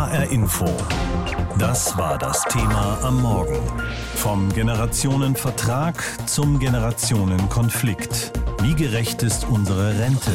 HR 0.00 0.30
Info. 0.30 0.64
Das 1.58 1.94
war 1.98 2.16
das 2.16 2.42
Thema 2.44 2.98
am 3.02 3.20
Morgen. 3.20 3.58
Vom 4.14 4.50
Generationenvertrag 4.50 6.02
zum 6.24 6.58
Generationenkonflikt. 6.58 8.32
Wie 8.62 8.74
gerecht 8.74 9.22
ist 9.22 9.44
unsere 9.44 9.98
Rente? 9.98 10.32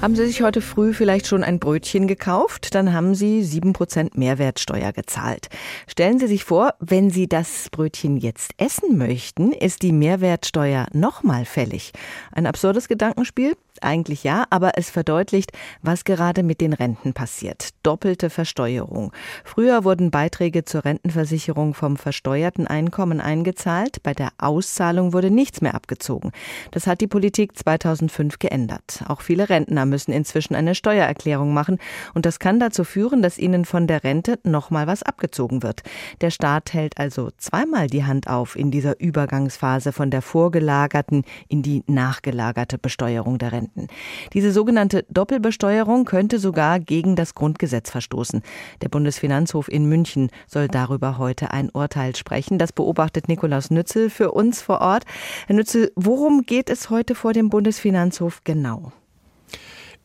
Haben 0.00 0.14
Sie 0.14 0.26
sich 0.26 0.42
heute 0.42 0.60
früh 0.60 0.94
vielleicht 0.94 1.26
schon 1.26 1.42
ein 1.42 1.58
Brötchen 1.58 2.06
gekauft? 2.06 2.72
Dann 2.76 2.92
haben 2.92 3.16
Sie 3.16 3.42
sieben 3.42 3.72
Prozent 3.72 4.16
Mehrwertsteuer 4.16 4.92
gezahlt. 4.92 5.48
Stellen 5.88 6.20
Sie 6.20 6.28
sich 6.28 6.44
vor, 6.44 6.74
wenn 6.78 7.10
Sie 7.10 7.26
das 7.26 7.68
Brötchen 7.70 8.16
jetzt 8.16 8.52
essen 8.58 8.96
möchten, 8.96 9.50
ist 9.50 9.82
die 9.82 9.90
Mehrwertsteuer 9.90 10.86
nochmal 10.92 11.44
fällig. 11.44 11.90
Ein 12.30 12.46
absurdes 12.46 12.86
Gedankenspiel? 12.86 13.56
Eigentlich 13.80 14.24
ja, 14.24 14.44
aber 14.50 14.72
es 14.76 14.90
verdeutlicht, 14.90 15.52
was 15.82 16.04
gerade 16.04 16.42
mit 16.42 16.60
den 16.60 16.72
Renten 16.72 17.12
passiert. 17.12 17.70
Doppelte 17.82 18.30
Versteuerung. 18.30 19.12
Früher 19.44 19.84
wurden 19.84 20.10
Beiträge 20.10 20.64
zur 20.64 20.84
Rentenversicherung 20.84 21.74
vom 21.74 21.96
versteuerten 21.96 22.66
Einkommen 22.66 23.20
eingezahlt. 23.20 24.02
Bei 24.02 24.14
der 24.14 24.30
Auszahlung 24.38 25.12
wurde 25.12 25.30
nichts 25.30 25.60
mehr 25.60 25.74
abgezogen. 25.74 26.32
Das 26.70 26.86
hat 26.86 27.00
die 27.00 27.06
Politik 27.06 27.56
2005 27.56 28.38
geändert. 28.38 29.04
Auch 29.06 29.20
viele 29.20 29.48
Rentner 29.48 29.86
müssen 29.88 30.12
inzwischen 30.12 30.54
eine 30.54 30.74
Steuererklärung 30.74 31.52
machen 31.52 31.78
und 32.14 32.26
das 32.26 32.38
kann 32.38 32.58
dazu 32.58 32.84
führen, 32.84 33.22
dass 33.22 33.38
ihnen 33.38 33.64
von 33.64 33.86
der 33.86 34.02
Rente 34.02 34.38
nochmal 34.44 34.86
was 34.86 35.02
abgezogen 35.02 35.62
wird. 35.62 35.82
Der 36.20 36.30
Staat 36.30 36.72
hält 36.72 36.98
also 36.98 37.30
zweimal 37.36 37.88
die 37.88 38.04
Hand 38.04 38.28
auf 38.28 38.56
in 38.56 38.70
dieser 38.70 38.98
Übergangsphase 38.98 39.92
von 39.92 40.10
der 40.10 40.22
vorgelagerten 40.22 41.24
in 41.48 41.62
die 41.62 41.84
nachgelagerte 41.86 42.78
Besteuerung 42.78 43.38
der 43.38 43.52
Rente. 43.52 43.58
Renten. 43.58 43.88
Diese 44.32 44.52
sogenannte 44.52 45.04
Doppelbesteuerung 45.10 46.04
könnte 46.04 46.38
sogar 46.38 46.78
gegen 46.80 47.16
das 47.16 47.34
Grundgesetz 47.34 47.90
verstoßen. 47.90 48.42
Der 48.82 48.88
Bundesfinanzhof 48.88 49.68
in 49.68 49.86
München 49.88 50.30
soll 50.46 50.68
darüber 50.68 51.18
heute 51.18 51.50
ein 51.50 51.70
Urteil 51.70 52.14
sprechen. 52.16 52.58
Das 52.58 52.72
beobachtet 52.72 53.28
Nikolaus 53.28 53.70
Nützel 53.70 54.10
für 54.10 54.32
uns 54.32 54.62
vor 54.62 54.80
Ort. 54.80 55.04
Herr 55.46 55.56
Nützel, 55.56 55.92
worum 55.96 56.42
geht 56.42 56.70
es 56.70 56.90
heute 56.90 57.14
vor 57.14 57.32
dem 57.32 57.50
Bundesfinanzhof 57.50 58.42
genau? 58.44 58.92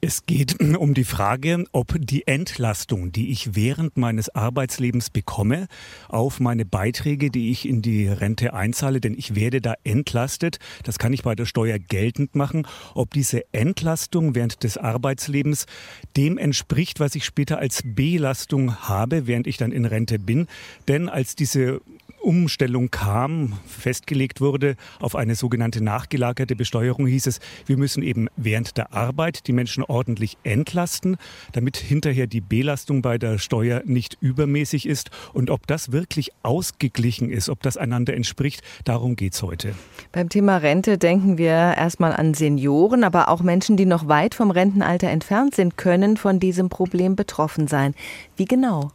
Es 0.06 0.26
geht 0.26 0.60
um 0.78 0.94
die 0.94 1.06
Frage, 1.06 1.64
ob 1.72 1.96
die 1.98 2.28
Entlastung, 2.28 3.14
die 3.14 3.32
ich 3.32 3.56
während 3.56 3.96
meines 3.96 4.28
Arbeitslebens 4.28 5.10
bekomme, 5.10 5.68
auf 6.10 6.42
meine 6.42 6.66
Beiträge, 6.66 7.32
die 7.32 7.52
ich 7.52 7.66
in 7.66 7.82
die 7.82 8.10
Rente 8.10 8.54
einzahle, 8.54 9.00
denn 9.00 9.18
ich 9.18 9.34
werde 9.34 9.62
da 9.62 9.76
entlastet, 9.86 10.60
das 10.84 11.00
kann 11.00 11.14
ich 11.14 11.24
bei 11.24 11.36
der 11.36 11.46
Steuer 11.46 11.80
geltend 11.80 12.36
machen, 12.36 12.68
ob 12.96 13.14
diese 13.14 13.46
Entlastung 13.54 14.36
während 14.36 14.64
des 14.66 14.78
Arbeitslebens 14.78 15.68
dem 16.18 16.38
entspricht, 16.38 17.00
was 17.00 17.16
ich 17.16 17.24
später 17.24 17.60
als 17.60 17.82
Belastung 17.86 18.76
habe, 18.76 19.26
während 19.26 19.48
ich 19.48 19.56
dann 19.56 19.72
in 19.72 19.86
Rente 19.86 20.20
bin. 20.20 20.48
Denn 20.90 21.08
als 21.08 21.38
diese 21.38 21.80
Umstellung 22.24 22.90
kam, 22.90 23.54
festgelegt 23.68 24.40
wurde 24.40 24.76
auf 25.00 25.16
eine 25.16 25.36
sogenannte 25.36 25.84
nachgelagerte 25.84 26.56
Besteuerung, 26.56 27.06
hieß 27.06 27.28
es, 27.28 27.40
wir 27.66 27.78
müssen 27.78 28.02
eben 28.02 28.28
während 28.38 28.78
der 28.78 28.94
Arbeit 28.94 29.48
die 29.48 29.54
Menschen 29.54 29.84
ordentlich 29.84 30.38
entlasten, 30.44 31.18
damit 31.52 31.78
hinterher 31.78 32.28
die 32.28 32.42
Belastung 32.42 33.02
bei 33.02 33.18
der 33.18 33.38
Steuer 33.38 33.82
nicht 33.86 34.18
übermäßig 34.22 34.88
ist. 34.88 35.12
Und 35.34 35.50
ob 35.50 35.68
das 35.68 35.92
wirklich 35.92 36.32
ausgeglichen 36.44 37.30
ist, 37.30 37.50
ob 37.50 37.62
das 37.62 37.78
einander 37.78 38.14
entspricht, 38.14 38.62
darum 38.86 39.16
geht 39.16 39.34
es 39.34 39.44
heute. 39.44 39.76
Beim 40.12 40.30
Thema 40.30 40.58
Rente 40.58 40.98
denken 40.98 41.38
wir 41.38 41.52
erstmal 41.52 42.14
an 42.14 42.34
Senioren, 42.34 43.04
aber 43.04 43.28
auch 43.28 43.42
Menschen, 43.42 43.76
die 43.76 43.86
noch 43.86 44.08
weit 44.08 44.34
vom 44.34 44.50
Rentenalter 44.50 45.10
entfernt 45.10 45.56
sind, 45.56 45.78
können 45.78 46.16
von 46.16 46.40
diesem 46.40 46.70
Problem 46.70 47.16
betroffen 47.16 47.68
sein. 47.68 47.94
Wie 48.38 48.46
genau? 48.46 48.92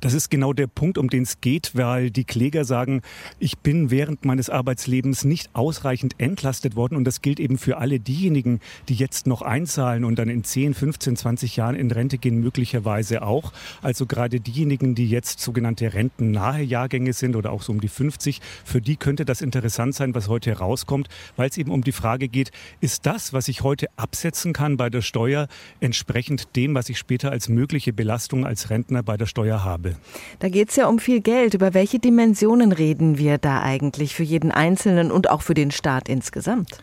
Das 0.00 0.14
ist 0.14 0.30
genau 0.30 0.52
der 0.52 0.66
Punkt, 0.66 0.98
um 0.98 1.08
den 1.08 1.22
es 1.22 1.40
geht, 1.40 1.72
weil 1.74 2.10
die 2.10 2.24
Kläger 2.24 2.64
sagen, 2.64 3.02
ich 3.38 3.58
bin 3.58 3.90
während 3.90 4.24
meines 4.24 4.50
Arbeitslebens 4.50 5.24
nicht 5.24 5.50
ausreichend 5.54 6.14
entlastet 6.18 6.76
worden. 6.76 6.96
Und 6.96 7.04
das 7.04 7.22
gilt 7.22 7.40
eben 7.40 7.58
für 7.58 7.78
alle 7.78 8.00
diejenigen, 8.00 8.60
die 8.88 8.94
jetzt 8.94 9.26
noch 9.26 9.42
einzahlen 9.42 10.04
und 10.04 10.18
dann 10.18 10.28
in 10.28 10.44
10, 10.44 10.74
15, 10.74 11.16
20 11.16 11.56
Jahren 11.56 11.74
in 11.74 11.90
Rente 11.90 12.18
gehen, 12.18 12.40
möglicherweise 12.40 13.22
auch. 13.22 13.52
Also 13.82 14.06
gerade 14.06 14.40
diejenigen, 14.40 14.94
die 14.94 15.08
jetzt 15.08 15.40
sogenannte 15.40 15.94
rentennahe 15.94 16.62
Jahrgänge 16.62 17.12
sind 17.12 17.36
oder 17.36 17.52
auch 17.52 17.62
so 17.62 17.72
um 17.72 17.80
die 17.80 17.88
50, 17.88 18.40
für 18.64 18.80
die 18.80 18.96
könnte 18.96 19.24
das 19.24 19.40
interessant 19.40 19.94
sein, 19.94 20.14
was 20.14 20.28
heute 20.28 20.50
herauskommt, 20.50 21.08
weil 21.36 21.48
es 21.48 21.56
eben 21.56 21.70
um 21.70 21.82
die 21.82 21.92
Frage 21.92 22.28
geht, 22.28 22.50
ist 22.80 23.06
das, 23.06 23.32
was 23.32 23.48
ich 23.48 23.62
heute 23.62 23.86
absetzen 23.96 24.52
kann 24.52 24.76
bei 24.76 24.90
der 24.90 25.02
Steuer, 25.02 25.48
entsprechend 25.80 26.56
dem, 26.56 26.74
was 26.74 26.88
ich 26.88 26.98
später 26.98 27.30
als 27.30 27.48
mögliche 27.48 27.92
Belastung 27.92 28.44
als 28.44 28.70
Rentner 28.70 29.02
bei 29.02 29.16
der 29.16 29.26
Steuer 29.26 29.45
habe? 29.52 29.76
habe. 29.76 29.96
Da 30.38 30.48
geht 30.48 30.70
es 30.70 30.76
ja 30.76 30.86
um 30.88 30.98
viel 30.98 31.20
Geld. 31.20 31.54
Über 31.54 31.74
welche 31.74 31.98
Dimensionen 31.98 32.72
reden 32.72 33.18
wir 33.18 33.38
da 33.38 33.62
eigentlich 33.62 34.14
für 34.14 34.22
jeden 34.22 34.50
Einzelnen 34.50 35.10
und 35.10 35.28
auch 35.30 35.42
für 35.42 35.54
den 35.54 35.70
Staat 35.70 36.08
insgesamt? 36.08 36.82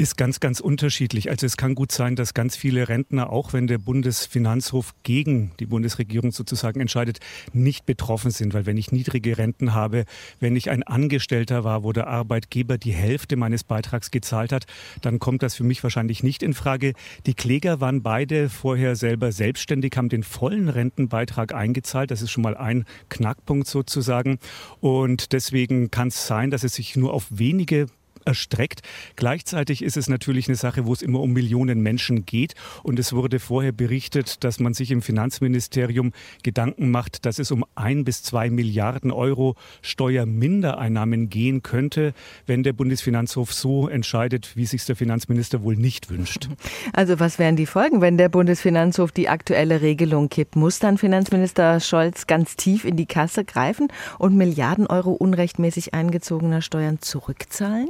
Ist 0.00 0.16
ganz, 0.16 0.38
ganz 0.38 0.60
unterschiedlich. 0.60 1.28
Also 1.28 1.44
es 1.44 1.56
kann 1.56 1.74
gut 1.74 1.90
sein, 1.90 2.14
dass 2.14 2.32
ganz 2.32 2.54
viele 2.54 2.88
Rentner, 2.88 3.32
auch 3.32 3.52
wenn 3.52 3.66
der 3.66 3.78
Bundesfinanzhof 3.78 4.94
gegen 5.02 5.50
die 5.58 5.66
Bundesregierung 5.66 6.30
sozusagen 6.30 6.78
entscheidet, 6.78 7.18
nicht 7.52 7.84
betroffen 7.84 8.30
sind. 8.30 8.54
Weil 8.54 8.64
wenn 8.64 8.76
ich 8.76 8.92
niedrige 8.92 9.38
Renten 9.38 9.74
habe, 9.74 10.04
wenn 10.38 10.54
ich 10.54 10.70
ein 10.70 10.84
Angestellter 10.84 11.64
war, 11.64 11.82
wo 11.82 11.92
der 11.92 12.06
Arbeitgeber 12.06 12.78
die 12.78 12.92
Hälfte 12.92 13.34
meines 13.34 13.64
Beitrags 13.64 14.12
gezahlt 14.12 14.52
hat, 14.52 14.66
dann 15.02 15.18
kommt 15.18 15.42
das 15.42 15.56
für 15.56 15.64
mich 15.64 15.82
wahrscheinlich 15.82 16.22
nicht 16.22 16.44
in 16.44 16.54
Frage. 16.54 16.92
Die 17.26 17.34
Kläger 17.34 17.80
waren 17.80 18.00
beide 18.00 18.50
vorher 18.50 18.94
selber 18.94 19.32
selbstständig, 19.32 19.96
haben 19.96 20.10
den 20.10 20.22
vollen 20.22 20.68
Rentenbeitrag 20.68 21.52
eingezahlt. 21.52 22.12
Das 22.12 22.22
ist 22.22 22.30
schon 22.30 22.44
mal 22.44 22.56
ein 22.56 22.84
Knackpunkt 23.08 23.66
sozusagen. 23.66 24.38
Und 24.78 25.32
deswegen 25.32 25.90
kann 25.90 26.06
es 26.06 26.28
sein, 26.28 26.52
dass 26.52 26.62
es 26.62 26.74
sich 26.74 26.94
nur 26.94 27.12
auf 27.12 27.26
wenige 27.30 27.88
erstreckt. 28.28 28.82
Gleichzeitig 29.16 29.82
ist 29.82 29.96
es 29.96 30.08
natürlich 30.08 30.46
eine 30.46 30.56
Sache, 30.56 30.86
wo 30.86 30.92
es 30.92 31.02
immer 31.02 31.20
um 31.20 31.32
Millionen 31.32 31.80
Menschen 31.80 32.26
geht. 32.26 32.54
Und 32.82 32.98
es 32.98 33.12
wurde 33.12 33.40
vorher 33.40 33.72
berichtet, 33.72 34.44
dass 34.44 34.60
man 34.60 34.74
sich 34.74 34.90
im 34.90 35.02
Finanzministerium 35.02 36.12
Gedanken 36.42 36.90
macht, 36.90 37.26
dass 37.26 37.38
es 37.38 37.50
um 37.50 37.64
ein 37.74 38.04
bis 38.04 38.22
zwei 38.22 38.50
Milliarden 38.50 39.10
Euro 39.10 39.56
Steuermindereinnahmen 39.82 41.30
gehen 41.30 41.62
könnte, 41.62 42.12
wenn 42.46 42.62
der 42.62 42.74
Bundesfinanzhof 42.74 43.52
so 43.52 43.88
entscheidet, 43.88 44.56
wie 44.56 44.66
sich 44.66 44.84
der 44.84 44.96
Finanzminister 44.96 45.62
wohl 45.62 45.76
nicht 45.76 46.10
wünscht. 46.10 46.48
Also 46.92 47.18
was 47.18 47.38
wären 47.38 47.56
die 47.56 47.66
Folgen, 47.66 48.00
wenn 48.00 48.18
der 48.18 48.28
Bundesfinanzhof 48.28 49.10
die 49.10 49.28
aktuelle 49.28 49.80
Regelung 49.80 50.28
kippt? 50.28 50.54
Muss 50.54 50.78
dann 50.78 50.98
Finanzminister 50.98 51.80
Scholz 51.80 52.26
ganz 52.26 52.56
tief 52.56 52.84
in 52.84 52.96
die 52.96 53.06
Kasse 53.06 53.44
greifen 53.44 53.88
und 54.18 54.36
Milliarden 54.36 54.86
Euro 54.86 55.12
unrechtmäßig 55.12 55.94
eingezogener 55.94 56.60
Steuern 56.60 56.98
zurückzahlen? 57.00 57.88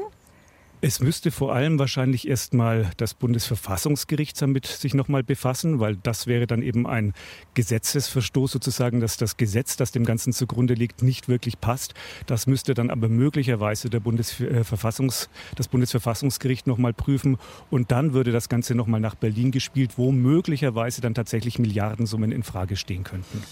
Es 0.80 1.00
müsste 1.00 1.32
vor 1.32 1.52
allem 1.52 1.80
wahrscheinlich 1.80 2.28
erstmal 2.28 2.90
das 2.98 3.14
Bundesverfassungsgericht 3.14 4.40
damit 4.40 4.66
sich 4.66 4.94
nochmal 4.94 5.24
befassen, 5.24 5.80
weil 5.80 5.96
das 5.96 6.28
wäre 6.28 6.46
dann 6.46 6.62
eben 6.62 6.86
ein 6.86 7.14
Gesetzesverstoß 7.54 8.52
sozusagen, 8.52 9.00
dass 9.00 9.16
das 9.16 9.36
Gesetz, 9.36 9.76
das 9.76 9.90
dem 9.90 10.04
Ganzen 10.04 10.32
zugrunde 10.32 10.74
liegt, 10.74 11.02
nicht 11.02 11.28
wirklich 11.28 11.60
passt. 11.60 11.94
Das 12.26 12.46
müsste 12.46 12.74
dann 12.74 12.90
aber 12.90 13.08
möglicherweise 13.08 13.90
der 13.90 13.98
Bundesverfassungs, 13.98 15.28
das 15.56 15.66
Bundesverfassungsgericht 15.66 16.68
nochmal 16.68 16.92
prüfen 16.92 17.38
und 17.70 17.90
dann 17.90 18.12
würde 18.12 18.30
das 18.30 18.48
Ganze 18.48 18.76
nochmal 18.76 19.00
nach 19.00 19.16
Berlin 19.16 19.50
gespielt, 19.50 19.94
wo 19.96 20.12
möglicherweise 20.12 21.00
dann 21.00 21.14
tatsächlich 21.14 21.58
Milliardensummen 21.58 22.30
in 22.30 22.44
Frage 22.44 22.76
stehen 22.76 23.02
könnten. 23.02 23.42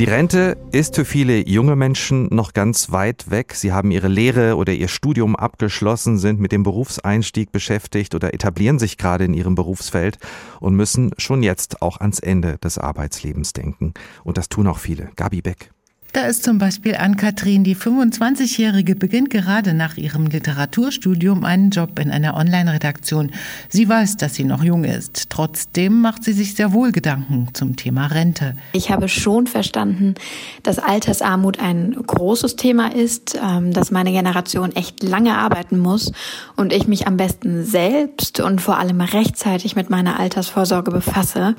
Die 0.00 0.06
Rente 0.06 0.56
ist 0.72 0.94
für 0.94 1.04
viele 1.04 1.46
junge 1.46 1.76
Menschen 1.76 2.28
noch 2.34 2.54
ganz 2.54 2.90
weit 2.90 3.30
weg. 3.30 3.52
Sie 3.54 3.70
haben 3.70 3.90
ihre 3.90 4.08
Lehre 4.08 4.56
oder 4.56 4.72
ihr 4.72 4.88
Studium 4.88 5.36
abgeschlossen, 5.36 6.16
sind 6.16 6.40
mit 6.40 6.52
dem 6.52 6.62
Berufseinstieg 6.62 7.52
beschäftigt 7.52 8.14
oder 8.14 8.32
etablieren 8.32 8.78
sich 8.78 8.96
gerade 8.96 9.24
in 9.24 9.34
ihrem 9.34 9.56
Berufsfeld 9.56 10.18
und 10.58 10.74
müssen 10.74 11.10
schon 11.18 11.42
jetzt 11.42 11.82
auch 11.82 12.00
ans 12.00 12.18
Ende 12.18 12.56
des 12.56 12.78
Arbeitslebens 12.78 13.52
denken. 13.52 13.92
Und 14.24 14.38
das 14.38 14.48
tun 14.48 14.68
auch 14.68 14.78
viele. 14.78 15.10
Gabi 15.16 15.42
Beck. 15.42 15.70
Da 16.12 16.22
ist 16.26 16.42
zum 16.42 16.58
Beispiel 16.58 16.96
Ann-Kathrin, 16.96 17.62
die 17.62 17.76
25-Jährige, 17.76 18.96
beginnt 18.96 19.30
gerade 19.30 19.74
nach 19.74 19.96
ihrem 19.96 20.26
Literaturstudium 20.26 21.44
einen 21.44 21.70
Job 21.70 22.00
in 22.00 22.10
einer 22.10 22.34
Online-Redaktion. 22.34 23.30
Sie 23.68 23.88
weiß, 23.88 24.16
dass 24.16 24.34
sie 24.34 24.42
noch 24.42 24.64
jung 24.64 24.82
ist. 24.82 25.30
Trotzdem 25.30 26.00
macht 26.00 26.24
sie 26.24 26.32
sich 26.32 26.56
sehr 26.56 26.72
wohl 26.72 26.90
Gedanken 26.90 27.48
zum 27.52 27.76
Thema 27.76 28.06
Rente. 28.06 28.56
Ich 28.72 28.90
habe 28.90 29.08
schon 29.08 29.46
verstanden, 29.46 30.16
dass 30.64 30.80
Altersarmut 30.80 31.60
ein 31.60 31.94
großes 31.94 32.56
Thema 32.56 32.92
ist, 32.92 33.38
ähm, 33.40 33.72
dass 33.72 33.92
meine 33.92 34.10
Generation 34.10 34.74
echt 34.74 35.04
lange 35.04 35.38
arbeiten 35.38 35.78
muss 35.78 36.10
und 36.56 36.72
ich 36.72 36.88
mich 36.88 37.06
am 37.06 37.18
besten 37.18 37.64
selbst 37.64 38.40
und 38.40 38.60
vor 38.60 38.78
allem 38.78 39.00
rechtzeitig 39.00 39.76
mit 39.76 39.90
meiner 39.90 40.18
Altersvorsorge 40.18 40.90
befasse. 40.90 41.54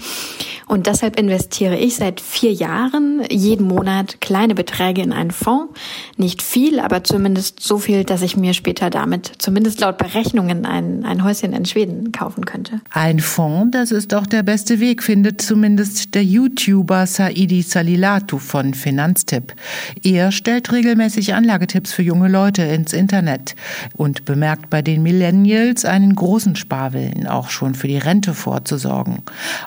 Und 0.68 0.88
deshalb 0.88 1.18
investiere 1.18 1.77
ich 1.77 1.95
seit 1.95 2.19
vier 2.19 2.51
Jahren 2.51 3.21
jeden 3.30 3.68
Monat 3.68 4.19
klein 4.19 4.40
kleine 4.41 4.55
Beträge 4.55 5.03
in 5.03 5.13
einen 5.13 5.29
Fonds. 5.29 5.71
Nicht 6.17 6.41
viel, 6.41 6.79
aber 6.79 7.03
zumindest 7.03 7.59
so 7.59 7.77
viel, 7.77 8.03
dass 8.03 8.23
ich 8.23 8.38
mir 8.38 8.55
später 8.55 8.89
damit, 8.89 9.33
zumindest 9.38 9.79
laut 9.81 9.99
Berechnungen, 9.99 10.65
ein, 10.65 11.05
ein 11.05 11.23
Häuschen 11.23 11.53
in 11.53 11.63
Schweden 11.65 12.11
kaufen 12.11 12.45
könnte. 12.45 12.81
Ein 12.89 13.19
Fonds, 13.19 13.69
das 13.71 13.91
ist 13.91 14.11
doch 14.13 14.25
der 14.25 14.41
beste 14.41 14.79
Weg, 14.79 15.03
findet 15.03 15.41
zumindest 15.41 16.15
der 16.15 16.23
YouTuber 16.23 17.05
Saidi 17.05 17.61
Salilatu 17.61 18.39
von 18.39 18.73
Finanztipp. 18.73 19.53
Er 20.01 20.31
stellt 20.31 20.71
regelmäßig 20.71 21.35
Anlagetipps 21.35 21.93
für 21.93 22.01
junge 22.01 22.27
Leute 22.27 22.63
ins 22.63 22.93
Internet 22.93 23.55
und 23.95 24.25
bemerkt 24.25 24.71
bei 24.71 24.81
den 24.81 25.03
Millennials 25.03 25.85
einen 25.85 26.15
großen 26.15 26.55
Sparwillen, 26.55 27.27
auch 27.27 27.51
schon 27.51 27.75
für 27.75 27.88
die 27.88 27.99
Rente 27.99 28.33
vorzusorgen. 28.33 29.19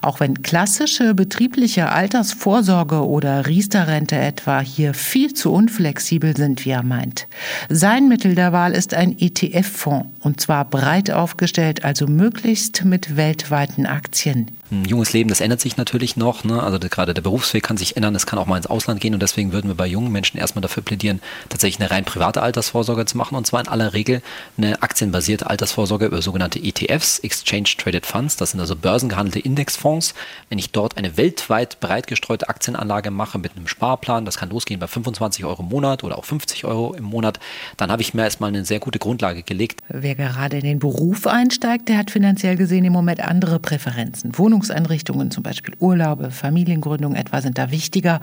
Auch 0.03 0.19
wenn 0.19 0.43
klassische 0.43 1.15
betriebliche 1.15 1.91
Altersvorsorge 1.91 3.07
oder 3.07 3.47
Riester-Rente 3.47 4.17
etwa 4.17 4.64
hier 4.65 4.95
viel 4.95 5.35
zu 5.35 5.53
unflexibel 5.53 6.37
sind, 6.37 6.65
wie 6.65 6.71
er 6.71 6.83
meint. 6.83 7.29
Sein 7.69 8.09
Mittel 8.09 8.35
der 8.35 8.53
Wahl 8.53 8.73
ist 8.73 8.95
ein 8.95 9.17
ETF-Fonds 9.19 10.09
und 10.21 10.41
zwar 10.41 10.65
breit 10.65 11.11
aufgestellt, 11.11 11.85
also 11.85 12.07
möglichst 12.07 12.85
mit 12.85 13.17
weltweiten 13.17 13.87
Aktien 13.87 14.51
ein 14.83 14.85
junges 14.85 15.13
Leben, 15.13 15.29
das 15.29 15.41
ändert 15.41 15.61
sich 15.61 15.77
natürlich 15.77 16.17
noch. 16.17 16.45
Ne? 16.45 16.63
Also 16.63 16.79
gerade 16.79 17.15
der 17.15 17.23
Berufsweg 17.23 17.63
kann 17.63 17.77
sich 17.77 17.97
ändern, 17.97 18.15
es 18.15 18.27
kann 18.27 18.39
auch 18.39 18.47
mal 18.47 18.57
ins 18.57 18.67
Ausland 18.67 19.01
gehen 19.01 19.15
und 19.15 19.21
deswegen 19.21 19.53
würden 19.53 19.69
wir 19.69 19.75
bei 19.75 19.87
jungen 19.87 20.13
Menschen 20.13 20.39
erstmal 20.39 20.63
dafür 20.63 20.83
plädieren, 20.83 21.21
tatsächlich 21.49 21.81
eine 21.81 21.91
rein 21.91 22.05
private 22.05 22.43
Altersvorsorge 22.43 23.07
zu 23.07 23.17
machen 23.17 23.37
und 23.37 23.47
zwar 23.47 23.61
in 23.61 23.69
aller 23.69 23.95
Regel 23.95 24.23
eine 24.57 24.83
aktienbasierte 24.83 25.49
Altersvorsorge 25.49 26.07
über 26.07 26.23
sogenannte 26.23 26.59
ETFs, 26.59 27.19
Exchange 27.21 27.71
Traded 27.79 28.07
Funds. 28.07 28.37
Das 28.37 28.51
sind 28.51 28.61
also 28.61 28.77
börsengehandelte 28.77 29.41
Indexfonds. 29.41 30.15
Wenn 30.49 30.59
ich 30.59 30.71
dort 30.71 30.97
eine 30.97 31.17
weltweit 31.17 31.81
breit 31.81 32.07
gestreute 32.07 32.49
Aktienanlage 32.49 33.11
mache 33.11 33.39
mit 33.39 33.57
einem 33.57 33.67
Sparplan, 33.67 34.25
das 34.25 34.37
kann 34.37 34.51
losgehen 34.51 34.81
bei 34.81 34.87
25 34.87 35.45
Euro 35.45 35.63
im 35.63 35.69
Monat 35.69 36.05
oder 36.05 36.19
auch 36.19 36.25
50 36.25 36.65
Euro 36.65 36.95
im 36.95 37.05
Monat, 37.05 37.41
dann 37.77 37.91
habe 37.91 38.03
ich 38.03 38.15
mir 38.15 38.23
erstmal 38.23 38.49
eine 38.49 38.65
sehr 38.65 38.81
gute 38.81 38.99
Grundlage 38.99 39.43
gelegt. 39.43 39.81
Wer 39.89 40.15
gerade 40.15 40.59
in 40.59 40.65
den 40.65 40.79
Beruf 40.79 41.27
einsteigt, 41.27 41.89
der 41.89 41.99
hat 41.99 42.11
finanziell 42.11 42.57
gesehen 42.57 42.85
im 42.85 42.93
Moment 42.93 43.21
andere 43.21 43.59
Präferenzen. 43.59 44.37
Wohnungs 44.39 44.64
Bildungseinrichtungen, 44.65 45.31
zum 45.31 45.43
Beispiel 45.43 45.75
Urlaube, 45.79 46.31
Familiengründung 46.31 47.15
etwa, 47.15 47.41
sind 47.41 47.59
da 47.59 47.71
wichtiger. 47.71 48.21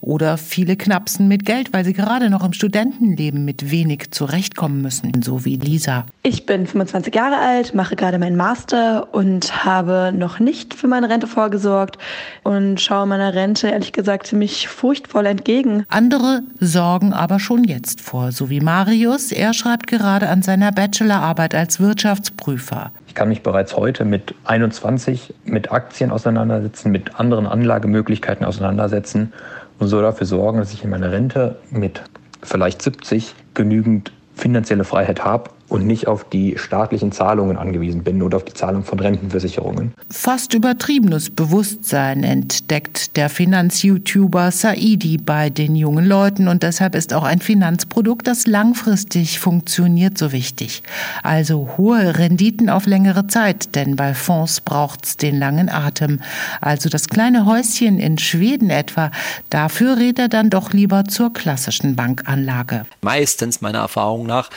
Oder 0.00 0.36
viele 0.36 0.76
knapsen 0.76 1.28
mit 1.28 1.46
Geld, 1.46 1.72
weil 1.72 1.84
sie 1.84 1.92
gerade 1.92 2.28
noch 2.28 2.44
im 2.44 2.52
Studentenleben 2.52 3.44
mit 3.44 3.70
wenig 3.70 4.10
zurechtkommen 4.10 4.82
müssen, 4.82 5.22
so 5.22 5.44
wie 5.44 5.56
Lisa. 5.56 6.04
Ich 6.22 6.46
bin 6.46 6.66
25 6.66 7.14
Jahre 7.14 7.38
alt, 7.38 7.74
mache 7.74 7.96
gerade 7.96 8.18
meinen 8.18 8.36
Master 8.36 9.14
und 9.14 9.64
habe 9.64 10.12
noch 10.14 10.40
nicht 10.40 10.74
für 10.74 10.88
meine 10.88 11.08
Rente 11.08 11.26
vorgesorgt 11.26 11.96
und 12.42 12.80
schaue 12.80 13.06
meiner 13.06 13.34
Rente 13.34 13.68
ehrlich 13.68 13.92
gesagt 13.92 14.26
ziemlich 14.26 14.68
furchtvoll 14.68 15.26
entgegen. 15.26 15.84
Andere 15.88 16.42
sorgen 16.60 17.12
aber 17.12 17.38
schon 17.38 17.64
jetzt 17.64 18.00
vor, 18.00 18.32
so 18.32 18.50
wie 18.50 18.60
Marius. 18.60 19.32
Er 19.32 19.54
schreibt 19.54 19.86
gerade 19.86 20.28
an 20.28 20.42
seiner 20.42 20.72
Bachelorarbeit 20.72 21.54
als 21.54 21.80
Wirtschaftsprüfer. 21.80 22.92
Ich 23.14 23.16
kann 23.16 23.28
mich 23.28 23.44
bereits 23.44 23.76
heute 23.76 24.04
mit 24.04 24.34
21 24.42 25.34
mit 25.44 25.70
Aktien 25.70 26.10
auseinandersetzen, 26.10 26.90
mit 26.90 27.20
anderen 27.20 27.46
Anlagemöglichkeiten 27.46 28.44
auseinandersetzen 28.44 29.32
und 29.78 29.86
so 29.86 30.02
dafür 30.02 30.26
sorgen, 30.26 30.58
dass 30.58 30.72
ich 30.72 30.82
in 30.82 30.90
meiner 30.90 31.12
Rente 31.12 31.54
mit 31.70 32.02
vielleicht 32.42 32.82
70 32.82 33.36
genügend 33.54 34.10
finanzielle 34.34 34.82
Freiheit 34.82 35.24
habe 35.24 35.50
und 35.68 35.86
nicht 35.86 36.06
auf 36.06 36.24
die 36.24 36.56
staatlichen 36.58 37.12
Zahlungen 37.12 37.56
angewiesen 37.56 38.02
bin 38.02 38.22
oder 38.22 38.36
auf 38.36 38.44
die 38.44 38.52
Zahlung 38.52 38.84
von 38.84 39.00
Rentenversicherungen. 39.00 39.92
Fast 40.10 40.54
übertriebenes 40.54 41.30
Bewusstsein 41.30 42.22
entdeckt 42.22 43.16
der 43.16 43.28
Finanz-YouTuber 43.28 44.50
Saidi 44.50 45.16
bei 45.16 45.50
den 45.50 45.76
jungen 45.76 46.06
Leuten 46.06 46.48
und 46.48 46.62
deshalb 46.62 46.94
ist 46.94 47.12
auch 47.12 47.24
ein 47.24 47.40
Finanzprodukt, 47.40 48.26
das 48.26 48.46
langfristig 48.46 49.38
funktioniert, 49.38 50.18
so 50.18 50.32
wichtig. 50.32 50.82
Also 51.22 51.74
hohe 51.76 52.18
Renditen 52.18 52.68
auf 52.68 52.86
längere 52.86 53.26
Zeit, 53.26 53.74
denn 53.74 53.96
bei 53.96 54.14
Fonds 54.14 54.60
braucht's 54.60 55.16
den 55.16 55.38
langen 55.38 55.68
Atem. 55.68 56.20
Also 56.60 56.88
das 56.88 57.08
kleine 57.08 57.46
Häuschen 57.46 57.98
in 57.98 58.18
Schweden 58.18 58.70
etwa, 58.70 59.10
dafür 59.50 59.96
rät 59.96 60.18
er 60.18 60.28
dann 60.28 60.50
doch 60.50 60.72
lieber 60.72 61.04
zur 61.04 61.32
klassischen 61.32 61.96
Bankanlage. 61.96 62.86
Meistens 63.02 63.60
meiner 63.60 63.78
Erfahrung 63.78 64.26
nach 64.26 64.50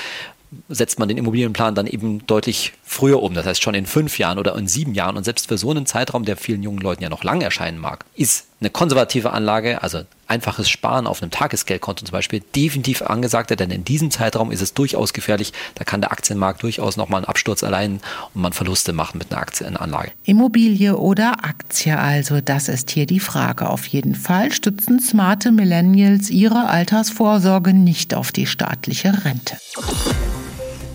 setzt 0.69 0.99
man 0.99 1.09
den 1.09 1.17
Immobilienplan 1.17 1.75
dann 1.75 1.87
eben 1.87 2.25
deutlich 2.25 2.73
früher 2.83 3.21
um. 3.21 3.33
Das 3.33 3.45
heißt 3.45 3.61
schon 3.61 3.73
in 3.73 3.85
fünf 3.85 4.17
Jahren 4.17 4.39
oder 4.39 4.55
in 4.55 4.67
sieben 4.67 4.93
Jahren. 4.93 5.17
Und 5.17 5.23
selbst 5.23 5.47
für 5.47 5.57
so 5.57 5.71
einen 5.71 5.85
Zeitraum, 5.85 6.25
der 6.25 6.37
vielen 6.37 6.63
jungen 6.63 6.79
Leuten 6.79 7.03
ja 7.03 7.09
noch 7.09 7.23
lang 7.23 7.41
erscheinen 7.41 7.79
mag, 7.79 8.05
ist 8.15 8.47
eine 8.59 8.69
konservative 8.69 9.31
Anlage, 9.31 9.83
also 9.83 10.03
einfaches 10.25 10.67
Sparen 10.69 11.05
auf 11.05 11.21
einem 11.21 11.31
Tagesgeldkonto 11.31 12.05
zum 12.05 12.11
Beispiel, 12.11 12.41
definitiv 12.55 13.01
angesagter, 13.03 13.55
denn 13.55 13.69
in 13.69 13.83
diesem 13.85 14.09
Zeitraum 14.09 14.51
ist 14.51 14.61
es 14.61 14.73
durchaus 14.73 15.13
gefährlich. 15.13 15.53
Da 15.75 15.83
kann 15.83 16.01
der 16.01 16.11
Aktienmarkt 16.11 16.63
durchaus 16.63 16.97
nochmal 16.97 17.19
einen 17.19 17.27
Absturz 17.27 17.61
erleiden 17.61 18.01
und 18.33 18.41
man 18.41 18.53
Verluste 18.53 18.93
machen 18.93 19.19
mit 19.19 19.31
einer 19.31 19.41
Aktienanlage. 19.41 20.11
Immobilie 20.23 20.97
oder 20.97 21.43
Aktie 21.43 21.97
also, 21.97 22.41
das 22.41 22.67
ist 22.67 22.89
hier 22.89 23.05
die 23.05 23.19
Frage. 23.19 23.69
Auf 23.69 23.85
jeden 23.87 24.15
Fall 24.15 24.51
stützen 24.51 24.99
smarte 24.99 25.51
Millennials 25.51 26.29
ihre 26.29 26.67
Altersvorsorge 26.67 27.73
nicht 27.73 28.15
auf 28.15 28.31
die 28.31 28.47
staatliche 28.47 29.23
Rente. 29.23 29.57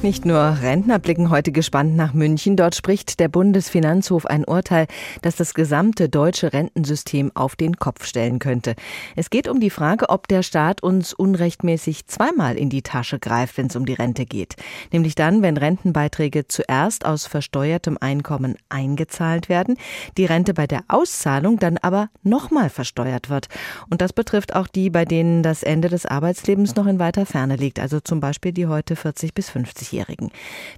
Nicht 0.03 0.25
nur 0.25 0.59
Rentner 0.61 0.99
blicken 0.99 1.31
heute 1.31 1.53
gespannt 1.53 1.95
nach 1.95 2.13
München. 2.13 2.57
Dort 2.57 2.75
spricht 2.75 3.21
der 3.21 3.29
Bundesfinanzhof 3.29 4.27
ein 4.27 4.45
Urteil, 4.45 4.89
das 5.23 5.37
das 5.37 5.55
gesamte 5.55 6.09
deutsche 6.09 6.53
Rentensystem 6.53 7.31
auf 7.37 7.55
den 7.55 7.77
Kopf 7.77 8.05
stellen 8.05 8.41
könnte. 8.41 8.75
Es 9.15 9.31
geht 9.31 9.47
um 9.47 9.61
die 9.61 9.71
Frage, 9.71 10.09
ob 10.09 10.27
der 10.27 10.43
Staat 10.43 10.83
uns 10.83 11.15
unrechtmäßig 11.15 12.09
zweimal 12.09 12.57
in 12.57 12.69
die 12.69 12.83
Tasche 12.83 13.21
greift, 13.21 13.57
wenn 13.59 13.69
es 13.69 13.77
um 13.77 13.87
die 13.87 13.93
Rente 13.93 14.27
geht. 14.27 14.57
Nämlich 14.91 15.15
dann, 15.15 15.41
wenn 15.41 15.57
Rentenbeiträge 15.57 16.49
zuerst 16.49 17.07
aus 17.07 17.27
versteuertem 17.27 17.97
Einkommen 18.01 18.57
eingezahlt 18.71 19.49
werden, 19.49 19.77
die 20.17 20.25
Rente 20.25 20.53
bei 20.53 20.67
der 20.67 20.83
Auszahlung 20.89 21.61
dann 21.61 21.79
aber 21.79 22.09
nochmal 22.25 22.71
versteuert 22.71 23.31
wird. 23.31 23.47
Und 23.89 24.01
das 24.01 24.13
betrifft 24.13 24.57
auch 24.57 24.67
die, 24.67 24.91
bei 24.91 25.05
denen 25.05 25.45
das 25.45 25.63
Ende 25.63 25.89
des 25.89 26.07
Arbeitslebens 26.07 26.75
noch 26.75 26.89
in 26.89 26.99
weiter 26.99 27.25
Ferne 27.25 27.55
liegt, 27.55 27.79
also 27.79 28.01
zum 28.01 28.19
Beispiel 28.19 28.51
die 28.51 28.67
heute 28.67 28.97
40 28.97 29.33
bis 29.33 29.49
50 29.49 29.92
50-Jährigen. 29.93 30.31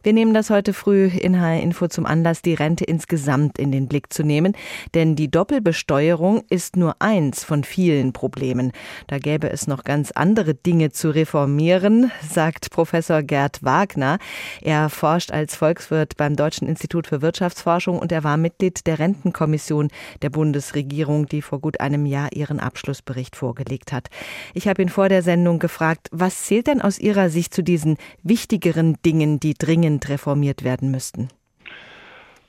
Wir 0.03 0.13
nehmen 0.13 0.35
das 0.35 0.51
heute 0.51 0.73
früh 0.73 1.07
in 1.07 1.41
HR 1.41 1.61
Info 1.61 1.89
zum 1.89 2.07
Anlass, 2.07 2.43
die 2.43 2.55
Rente 2.55 2.85
insgesamt 2.85 3.59
in 3.59 3.73
den 3.73 3.89
Blick 3.89 4.13
zu 4.13 4.23
nehmen, 4.23 4.55
denn 4.95 5.17
die 5.17 5.31
Doppelbesteuerung 5.31 6.43
ist 6.51 6.77
nur 6.77 6.97
eins 7.01 7.45
von 7.45 7.65
vielen 7.65 8.13
Problemen. 8.13 8.73
Da 9.07 9.19
gäbe 9.19 9.51
es 9.51 9.67
noch 9.67 9.85
ganz 9.85 10.11
andere 10.11 10.55
Dinge 10.55 10.91
zu 10.91 11.11
reformieren, 11.11 12.11
sagt 12.29 12.71
Professor 12.71 13.23
Gerd 13.23 13.63
Wagner. 13.63 14.19
Er 14.61 14.91
forscht 14.91 15.31
als 15.31 15.57
Volkswirt 15.57 16.17
beim 16.17 16.37
Deutschen 16.37 16.69
Institut 16.69 17.07
für 17.07 17.23
Wirtschaftsforschung 17.23 17.99
und 17.99 18.13
er 18.13 18.25
war 18.25 18.37
Mitglied 18.37 18.87
der 18.87 18.99
Rentenkommission 18.99 19.89
der 20.23 20.31
Bundesregierung, 20.31 21.27
die 21.27 21.43
vor 21.43 21.61
gut 21.61 21.81
einem 21.81 22.07
Jahr 22.07 22.33
ihren 22.33 22.61
Abschlussbericht 22.61 23.37
vorgelegt 23.37 23.93
hat. 23.93 24.09
Ich 24.55 24.69
habe 24.69 24.83
ihn 24.83 24.89
vor 24.89 25.09
der 25.09 25.23
Sendung 25.23 25.59
gefragt, 25.59 26.09
was 26.11 26.45
zählt 26.45 26.67
denn 26.67 26.81
aus 26.81 26.99
Ihrer 26.99 27.29
Sicht 27.29 27.55
zu 27.55 27.63
diesen 27.63 27.97
wichtigeren 28.23 28.97
Dingen, 29.05 29.41
die 29.41 29.55
dringend 29.55 30.09
reformiert 30.09 30.65
werden 30.65 30.91
müssten? 30.91 31.29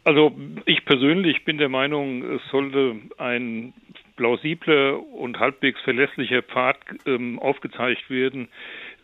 Also 0.03 0.35
ich 0.65 0.85
persönlich 0.85 1.45
bin 1.45 1.57
der 1.57 1.69
Meinung, 1.69 2.23
es 2.23 2.41
sollte 2.51 2.95
ein 3.17 3.73
plausibler 4.15 5.01
und 5.13 5.39
halbwegs 5.39 5.81
verlässlicher 5.81 6.41
Pfad 6.41 6.77
ähm, 7.05 7.39
aufgezeigt 7.39 8.09
werden, 8.09 8.47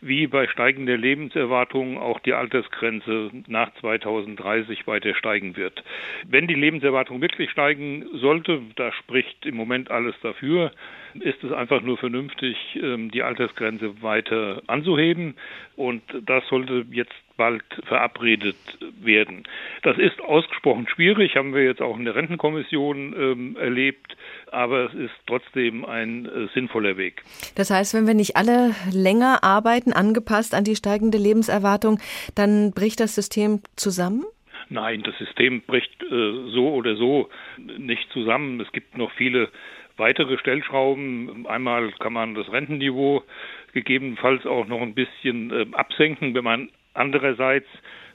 wie 0.00 0.26
bei 0.26 0.48
steigender 0.48 0.96
Lebenserwartung 0.96 1.98
auch 1.98 2.18
die 2.20 2.32
Altersgrenze 2.32 3.30
nach 3.46 3.72
2030 3.80 4.86
weiter 4.86 5.14
steigen 5.14 5.56
wird. 5.56 5.82
Wenn 6.26 6.46
die 6.46 6.54
Lebenserwartung 6.54 7.20
wirklich 7.20 7.50
steigen 7.50 8.06
sollte, 8.14 8.62
da 8.76 8.92
spricht 8.92 9.44
im 9.44 9.56
Moment 9.56 9.90
alles 9.90 10.14
dafür, 10.22 10.72
ist 11.14 11.42
es 11.44 11.52
einfach 11.52 11.82
nur 11.82 11.98
vernünftig, 11.98 12.56
ähm, 12.80 13.10
die 13.10 13.22
Altersgrenze 13.22 14.02
weiter 14.02 14.62
anzuheben. 14.66 15.34
Und 15.76 16.02
das 16.26 16.46
sollte 16.48 16.86
jetzt 16.90 17.14
bald 17.42 17.64
verabredet 17.88 18.56
werden. 19.02 19.42
Das 19.82 19.98
ist 19.98 20.20
ausgesprochen 20.20 20.86
schwierig, 20.86 21.34
haben 21.34 21.52
wir 21.52 21.64
jetzt 21.64 21.82
auch 21.82 21.98
in 21.98 22.04
der 22.04 22.14
Rentenkommission 22.14 23.14
ähm, 23.18 23.56
erlebt, 23.56 24.16
aber 24.52 24.84
es 24.84 24.94
ist 24.94 25.14
trotzdem 25.26 25.84
ein 25.84 26.26
äh, 26.26 26.46
sinnvoller 26.54 26.96
Weg. 26.96 27.24
Das 27.56 27.72
heißt, 27.72 27.94
wenn 27.94 28.06
wir 28.06 28.14
nicht 28.14 28.36
alle 28.36 28.76
länger 28.92 29.42
arbeiten, 29.42 29.92
angepasst 29.92 30.54
an 30.54 30.62
die 30.62 30.76
steigende 30.76 31.18
Lebenserwartung, 31.18 31.98
dann 32.36 32.70
bricht 32.70 33.00
das 33.00 33.16
System 33.16 33.60
zusammen? 33.74 34.24
Nein, 34.68 35.02
das 35.02 35.18
System 35.18 35.62
bricht 35.62 36.00
äh, 36.04 36.50
so 36.54 36.72
oder 36.72 36.94
so 36.94 37.28
nicht 37.76 38.08
zusammen. 38.12 38.60
Es 38.60 38.70
gibt 38.70 38.96
noch 38.96 39.10
viele 39.16 39.48
weitere 39.96 40.38
Stellschrauben. 40.38 41.44
Einmal 41.48 41.90
kann 41.98 42.12
man 42.12 42.36
das 42.36 42.50
Rentenniveau 42.52 43.24
gegebenenfalls 43.72 44.46
auch 44.46 44.68
noch 44.68 44.80
ein 44.80 44.94
bisschen 44.94 45.50
äh, 45.50 45.66
absenken, 45.72 46.34
wenn 46.34 46.44
man 46.44 46.68
andererseits 46.94 47.66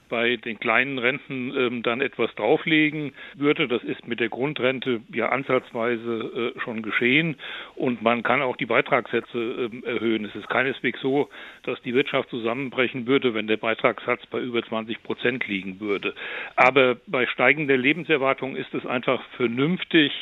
bei 0.08 0.36
den 0.36 0.58
kleinen 0.58 0.98
Renten 0.98 1.52
ähm, 1.56 1.82
dann 1.82 2.00
etwas 2.00 2.34
drauflegen 2.34 3.12
würde. 3.34 3.68
Das 3.68 3.82
ist 3.84 4.06
mit 4.06 4.20
der 4.20 4.28
Grundrente 4.28 5.00
ja 5.12 5.28
ansatzweise 5.28 6.54
äh, 6.56 6.60
schon 6.60 6.82
geschehen 6.82 7.36
und 7.76 8.02
man 8.02 8.22
kann 8.22 8.42
auch 8.42 8.56
die 8.56 8.66
Beitragssätze 8.66 9.38
ähm, 9.38 9.84
erhöhen. 9.84 10.24
Es 10.24 10.34
ist 10.34 10.48
keineswegs 10.48 11.00
so, 11.00 11.28
dass 11.62 11.80
die 11.82 11.94
Wirtschaft 11.94 12.30
zusammenbrechen 12.30 13.06
würde, 13.06 13.34
wenn 13.34 13.46
der 13.46 13.56
Beitragssatz 13.56 14.24
bei 14.26 14.40
über 14.40 14.62
20 14.62 15.02
Prozent 15.02 15.46
liegen 15.46 15.80
würde. 15.80 16.14
Aber 16.56 16.96
bei 17.06 17.26
steigender 17.26 17.76
Lebenserwartung 17.76 18.56
ist 18.56 18.74
es 18.74 18.86
einfach 18.86 19.22
vernünftig, 19.36 20.12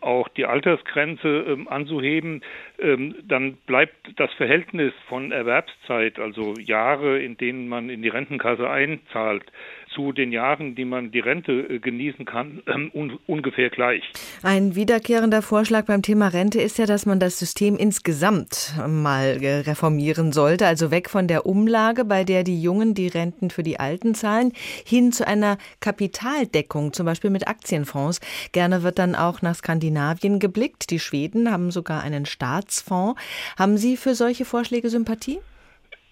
auch 0.00 0.28
die 0.28 0.46
Altersgrenze 0.46 1.44
ähm, 1.48 1.68
anzuheben, 1.68 2.42
ähm, 2.78 3.14
dann 3.22 3.56
bleibt 3.66 3.96
das 4.16 4.32
Verhältnis 4.34 4.92
von 5.08 5.32
Erwerbszeit, 5.32 6.18
also 6.18 6.54
Jahre, 6.54 7.20
in 7.20 7.36
denen 7.36 7.68
man 7.68 7.90
in 7.90 8.02
die 8.02 8.08
Rentenkasse 8.08 8.68
einzahlt, 8.68 9.44
zu 9.94 10.12
den 10.12 10.32
Jahren, 10.32 10.74
die 10.74 10.84
man 10.84 11.10
die 11.10 11.20
Rente 11.20 11.52
äh, 11.52 11.78
genießen 11.78 12.24
kann, 12.24 12.62
un 12.94 13.18
ungefähr 13.26 13.70
gleich. 13.70 14.02
Ein 14.42 14.74
wiederkehrender 14.74 15.42
Vorschlag 15.42 15.86
beim 15.86 16.02
Thema 16.02 16.28
Rente 16.28 16.60
ist 16.60 16.78
ja, 16.78 16.86
dass 16.86 17.06
man 17.06 17.20
das 17.20 17.38
System 17.38 17.76
insgesamt 17.76 18.74
mal 18.86 19.42
äh, 19.42 19.60
reformieren 19.60 20.32
sollte, 20.32 20.66
also 20.66 20.90
weg 20.90 21.10
von 21.10 21.26
der 21.26 21.46
Umlage, 21.46 22.04
bei 22.04 22.24
der 22.24 22.44
die 22.44 22.60
Jungen 22.60 22.94
die 22.94 23.08
Renten 23.08 23.50
für 23.50 23.62
die 23.62 23.80
Alten 23.80 24.14
zahlen, 24.14 24.52
hin 24.84 25.12
zu 25.12 25.26
einer 25.26 25.58
Kapitaldeckung, 25.80 26.92
zum 26.92 27.06
Beispiel 27.06 27.30
mit 27.30 27.48
Aktienfonds. 27.48 28.20
Gerne 28.52 28.82
wird 28.82 28.98
dann 28.98 29.14
auch 29.14 29.42
nach 29.42 29.56
Skandinavien 29.56 30.38
geblickt. 30.38 30.90
Die 30.90 30.98
Schweden 30.98 31.50
haben 31.50 31.70
sogar 31.70 32.02
einen 32.02 32.26
Staatsfonds. 32.26 33.20
Haben 33.58 33.76
Sie 33.76 33.96
für 33.96 34.14
solche 34.14 34.44
Vorschläge 34.44 34.88
Sympathie? 34.88 35.40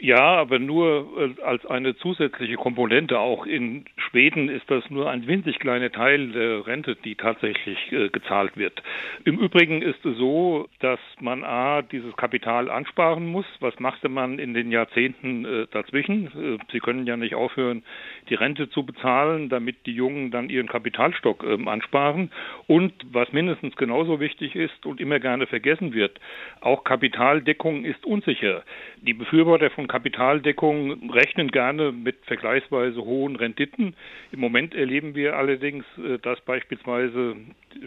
Ja, 0.01 0.37
aber 0.37 0.61
nur 0.61 1.09
äh, 1.19 1.43
als 1.43 1.67
eine 1.67 1.97
zusätzliche 1.97 2.55
Komponente. 2.55 3.19
Auch 3.19 3.47
in 3.47 3.85
Schweden 3.97 4.49
ist 4.49 4.71
das 4.71 4.89
nur 4.91 5.11
ein 5.11 5.27
winzig 5.27 5.59
kleiner 5.59 5.91
Teil 5.91 6.29
der 6.29 6.69
Rente, 6.69 6.95
die 6.95 7.17
tatsächlich 7.17 7.91
äh, 7.91 8.09
gezahlt 8.09 8.57
wird. 8.57 8.81
Im 9.25 9.39
Übrigen 9.41 9.83
ist 9.83 10.05
es 10.07 10.17
so, 10.17 10.69
dass 10.79 11.01
man 11.19 11.43
A, 11.43 11.83
dieses 11.83 12.15
Kapital 12.17 12.71
ansparen 12.71 13.27
muss. 13.27 13.45
Was 13.59 13.81
machte 13.81 14.09
man 14.09 14.39
in 14.39 14.55
den 14.55 14.71
Jahrzehnten 14.71 15.45
äh, 15.45 15.67
dazwischen? 15.73 16.61
Sie 16.71 16.79
können 16.79 17.05
ja 17.05 17.17
nicht 17.17 17.35
aufhören, 17.35 17.83
die 18.31 18.35
Rente 18.35 18.71
zu 18.71 18.87
bezahlen, 18.87 19.49
damit 19.49 19.85
die 19.85 19.95
Jungen 19.95 20.31
dann 20.31 20.49
ihren 20.49 20.69
Kapitalstock 20.69 21.43
ähm, 21.43 21.67
ansparen. 21.67 22.31
Und 22.69 22.93
was 23.11 23.33
mindestens 23.33 23.75
genauso 23.75 24.21
wichtig 24.21 24.55
ist 24.55 24.87
und 24.87 25.01
immer 25.01 25.19
gerne 25.19 25.49
vergessen 25.49 25.93
wird, 25.93 26.21
auch 26.61 26.85
Kapitaldeckung 26.85 27.85
ist 27.85 28.07
unsicher. 28.07 28.63
Die 29.03 29.15
Befürworter 29.15 29.71
von 29.71 29.88
Kapitaldeckung 29.89 31.11
rechnen 31.11 31.51
gerne 31.51 31.93
mit 31.93 32.17
vergleichsweise 32.27 33.05
hohen 33.05 33.37
Renditen. 33.37 33.95
Im 34.31 34.41
Moment 34.41 34.75
erleben 34.75 35.15
wir 35.15 35.37
allerdings, 35.37 35.85
äh, 35.99 36.19
dass 36.19 36.41
beispielsweise 36.43 37.37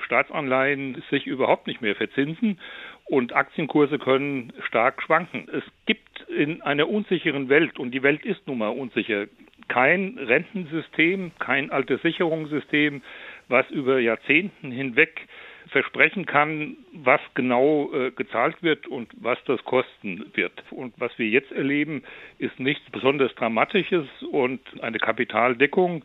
Staatsanleihen 0.06 1.02
sich 1.10 1.28
überhaupt 1.28 1.68
nicht 1.68 1.82
mehr 1.82 1.96
verzinsen 1.96 2.60
und 3.06 3.34
Aktienkurse 3.34 4.00
können 4.00 4.54
stark 4.68 5.02
schwanken. 5.02 5.48
Es 5.52 5.64
gibt 5.86 6.26
in 6.30 6.62
einer 6.62 6.90
unsicheren 6.90 7.50
Welt, 7.50 7.80
und 7.80 7.92
die 7.92 8.04
Welt 8.04 8.26
ist 8.26 8.48
nun 8.48 8.60
mal 8.60 8.70
unsicher, 8.70 9.28
kein 9.68 10.18
Rentensystem, 10.18 11.32
kein 11.40 11.72
Alterssicherungssystem, 11.72 13.02
was 13.48 13.70
über 13.70 14.00
Jahrzehnten 14.00 14.72
hinweg 14.72 15.28
versprechen 15.70 16.26
kann, 16.26 16.78
was 16.94 17.22
genau 17.34 17.92
äh, 17.94 18.12
gezahlt 18.12 18.62
wird 18.62 18.88
und 18.88 19.10
was 19.20 19.38
das 19.46 19.64
kosten 19.64 20.26
wird. 20.34 20.64
Und 20.72 20.94
was 20.98 21.18
wir 21.18 21.28
jetzt 21.28 21.52
erleben, 21.52 22.04
ist 22.40 22.60
nichts 22.60 22.90
besonders 22.92 23.34
Dramatisches 23.36 24.08
und 24.32 24.62
eine 24.82 25.00
Kapitaldeckung, 25.00 26.04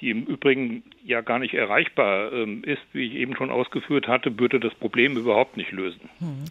die 0.00 0.10
im 0.10 0.24
Übrigen 0.24 0.82
ja 1.04 1.20
gar 1.20 1.38
nicht 1.38 1.54
erreichbar 1.54 2.32
ähm, 2.32 2.62
ist, 2.64 2.82
wie 2.92 3.06
ich 3.06 3.14
eben 3.14 3.36
schon 3.36 3.50
ausgeführt 3.50 4.08
hatte, 4.08 4.38
würde 4.38 4.60
das 4.60 4.74
Problem 4.74 5.16
überhaupt 5.16 5.56
nicht 5.56 5.72
lösen. 5.72 6.08
Hm. 6.18 6.44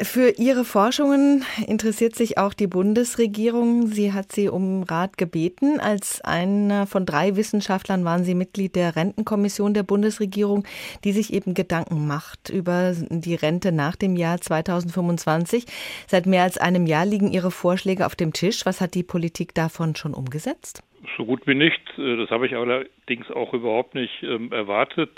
Für 0.00 0.30
Ihre 0.38 0.64
Forschungen 0.64 1.44
interessiert 1.66 2.16
sich 2.16 2.38
auch 2.38 2.54
die 2.54 2.66
Bundesregierung. 2.66 3.88
Sie 3.88 4.14
hat 4.14 4.32
Sie 4.32 4.48
um 4.48 4.84
Rat 4.84 5.18
gebeten. 5.18 5.80
Als 5.80 6.22
einer 6.22 6.86
von 6.86 7.04
drei 7.04 7.36
Wissenschaftlern 7.36 8.02
waren 8.02 8.24
Sie 8.24 8.34
Mitglied 8.34 8.74
der 8.74 8.96
Rentenkommission 8.96 9.74
der 9.74 9.82
Bundesregierung, 9.82 10.64
die 11.04 11.12
sich 11.12 11.34
eben 11.34 11.52
Gedanken 11.52 12.06
macht 12.06 12.48
über 12.48 12.94
die 13.10 13.34
Rente 13.34 13.70
nach 13.70 13.94
dem 13.96 14.16
Jahr 14.16 14.40
2025. 14.40 15.66
Seit 16.08 16.24
mehr 16.24 16.44
als 16.44 16.56
einem 16.56 16.86
Jahr 16.86 17.04
liegen 17.04 17.30
Ihre 17.30 17.50
Vorschläge 17.50 18.06
auf 18.06 18.16
dem 18.16 18.32
Tisch. 18.32 18.64
Was 18.64 18.80
hat 18.80 18.94
die 18.94 19.02
Politik 19.02 19.54
davon 19.54 19.94
schon 19.94 20.14
umgesetzt? 20.14 20.82
So 21.16 21.24
gut 21.24 21.46
wie 21.46 21.54
nicht. 21.54 21.80
Das 21.96 22.30
habe 22.30 22.46
ich 22.46 22.54
allerdings 22.54 23.30
auch 23.30 23.52
überhaupt 23.54 23.94
nicht 23.94 24.22
ähm, 24.22 24.52
erwartet 24.52 25.10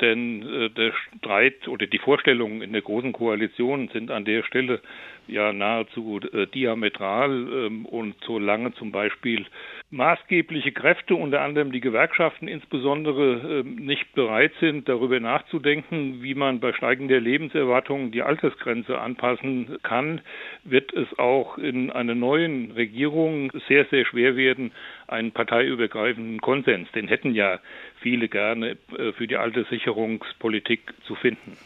denn 0.00 0.42
äh, 0.42 0.70
der 0.70 0.92
Streit 0.92 1.68
oder 1.68 1.86
die 1.86 1.98
Vorstellungen 1.98 2.62
in 2.62 2.72
der 2.72 2.82
Großen 2.82 3.12
Koalition 3.12 3.88
sind 3.88 4.10
an 4.10 4.24
der 4.24 4.42
Stelle 4.42 4.80
ja 5.26 5.52
nahezu 5.52 6.20
äh, 6.32 6.46
diametral 6.48 7.30
ähm, 7.30 7.86
und 7.86 8.14
solange 8.26 8.74
zum 8.74 8.92
Beispiel 8.92 9.46
maßgebliche 9.90 10.72
Kräfte, 10.72 11.14
unter 11.14 11.40
anderem 11.40 11.72
die 11.72 11.80
Gewerkschaften 11.80 12.48
insbesondere, 12.48 13.60
äh, 13.60 13.62
nicht 13.62 14.12
bereit 14.14 14.52
sind, 14.60 14.88
darüber 14.88 15.20
nachzudenken, 15.20 16.22
wie 16.22 16.34
man 16.34 16.60
bei 16.60 16.72
steigender 16.72 17.20
Lebenserwartung 17.20 18.10
die 18.10 18.22
Altersgrenze 18.22 18.98
anpassen 18.98 19.78
kann, 19.82 20.20
wird 20.64 20.92
es 20.92 21.18
auch 21.18 21.56
in 21.56 21.90
einer 21.90 22.14
neuen 22.14 22.72
Regierung 22.72 23.52
sehr, 23.68 23.86
sehr 23.86 24.04
schwer 24.04 24.36
werden, 24.36 24.72
einen 25.08 25.32
parteiübergreifenden 25.32 26.40
Konsens, 26.40 26.90
den 26.92 27.08
hätten 27.08 27.34
ja 27.34 27.60
viele 28.00 28.28
gerne 28.28 28.76
äh, 28.96 29.12
für 29.12 29.26
die 29.26 29.36
Alterssicherungspolitik 29.36 30.94
zu 31.06 31.14
finden. 31.14 31.56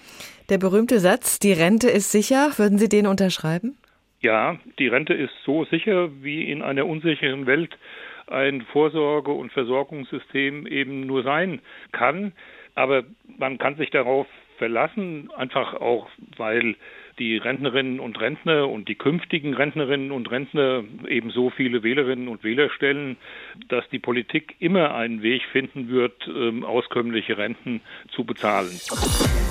Der 0.48 0.58
berühmte 0.58 0.98
Satz, 0.98 1.38
die 1.38 1.52
Rente 1.52 1.88
ist 1.88 2.10
sicher, 2.10 2.52
würden 2.56 2.78
Sie 2.78 2.88
den 2.88 3.06
unterschreiben? 3.06 3.76
Ja, 4.20 4.58
die 4.78 4.88
Rente 4.88 5.14
ist 5.14 5.32
so 5.44 5.64
sicher, 5.66 6.10
wie 6.22 6.50
in 6.50 6.62
einer 6.62 6.86
unsicheren 6.86 7.46
Welt 7.46 7.76
ein 8.26 8.62
Vorsorge- 8.62 9.32
und 9.32 9.52
Versorgungssystem 9.52 10.66
eben 10.66 11.06
nur 11.06 11.22
sein 11.22 11.60
kann. 11.92 12.32
Aber 12.74 13.04
man 13.38 13.58
kann 13.58 13.76
sich 13.76 13.90
darauf 13.90 14.26
verlassen, 14.58 15.30
einfach 15.36 15.74
auch, 15.74 16.08
weil 16.36 16.76
die 17.18 17.36
Rentnerinnen 17.36 18.00
und 18.00 18.20
Rentner 18.20 18.68
und 18.68 18.88
die 18.88 18.94
künftigen 18.94 19.54
Rentnerinnen 19.54 20.12
und 20.12 20.30
Rentner 20.30 20.84
eben 21.08 21.30
so 21.30 21.50
viele 21.50 21.82
Wählerinnen 21.82 22.28
und 22.28 22.44
Wähler 22.44 22.70
stellen, 22.70 23.16
dass 23.68 23.88
die 23.90 23.98
Politik 23.98 24.56
immer 24.58 24.94
einen 24.94 25.22
Weg 25.22 25.42
finden 25.52 25.88
wird, 25.88 26.28
ähm, 26.28 26.64
auskömmliche 26.64 27.36
Renten 27.38 27.80
zu 28.10 28.24
bezahlen. 28.24 28.70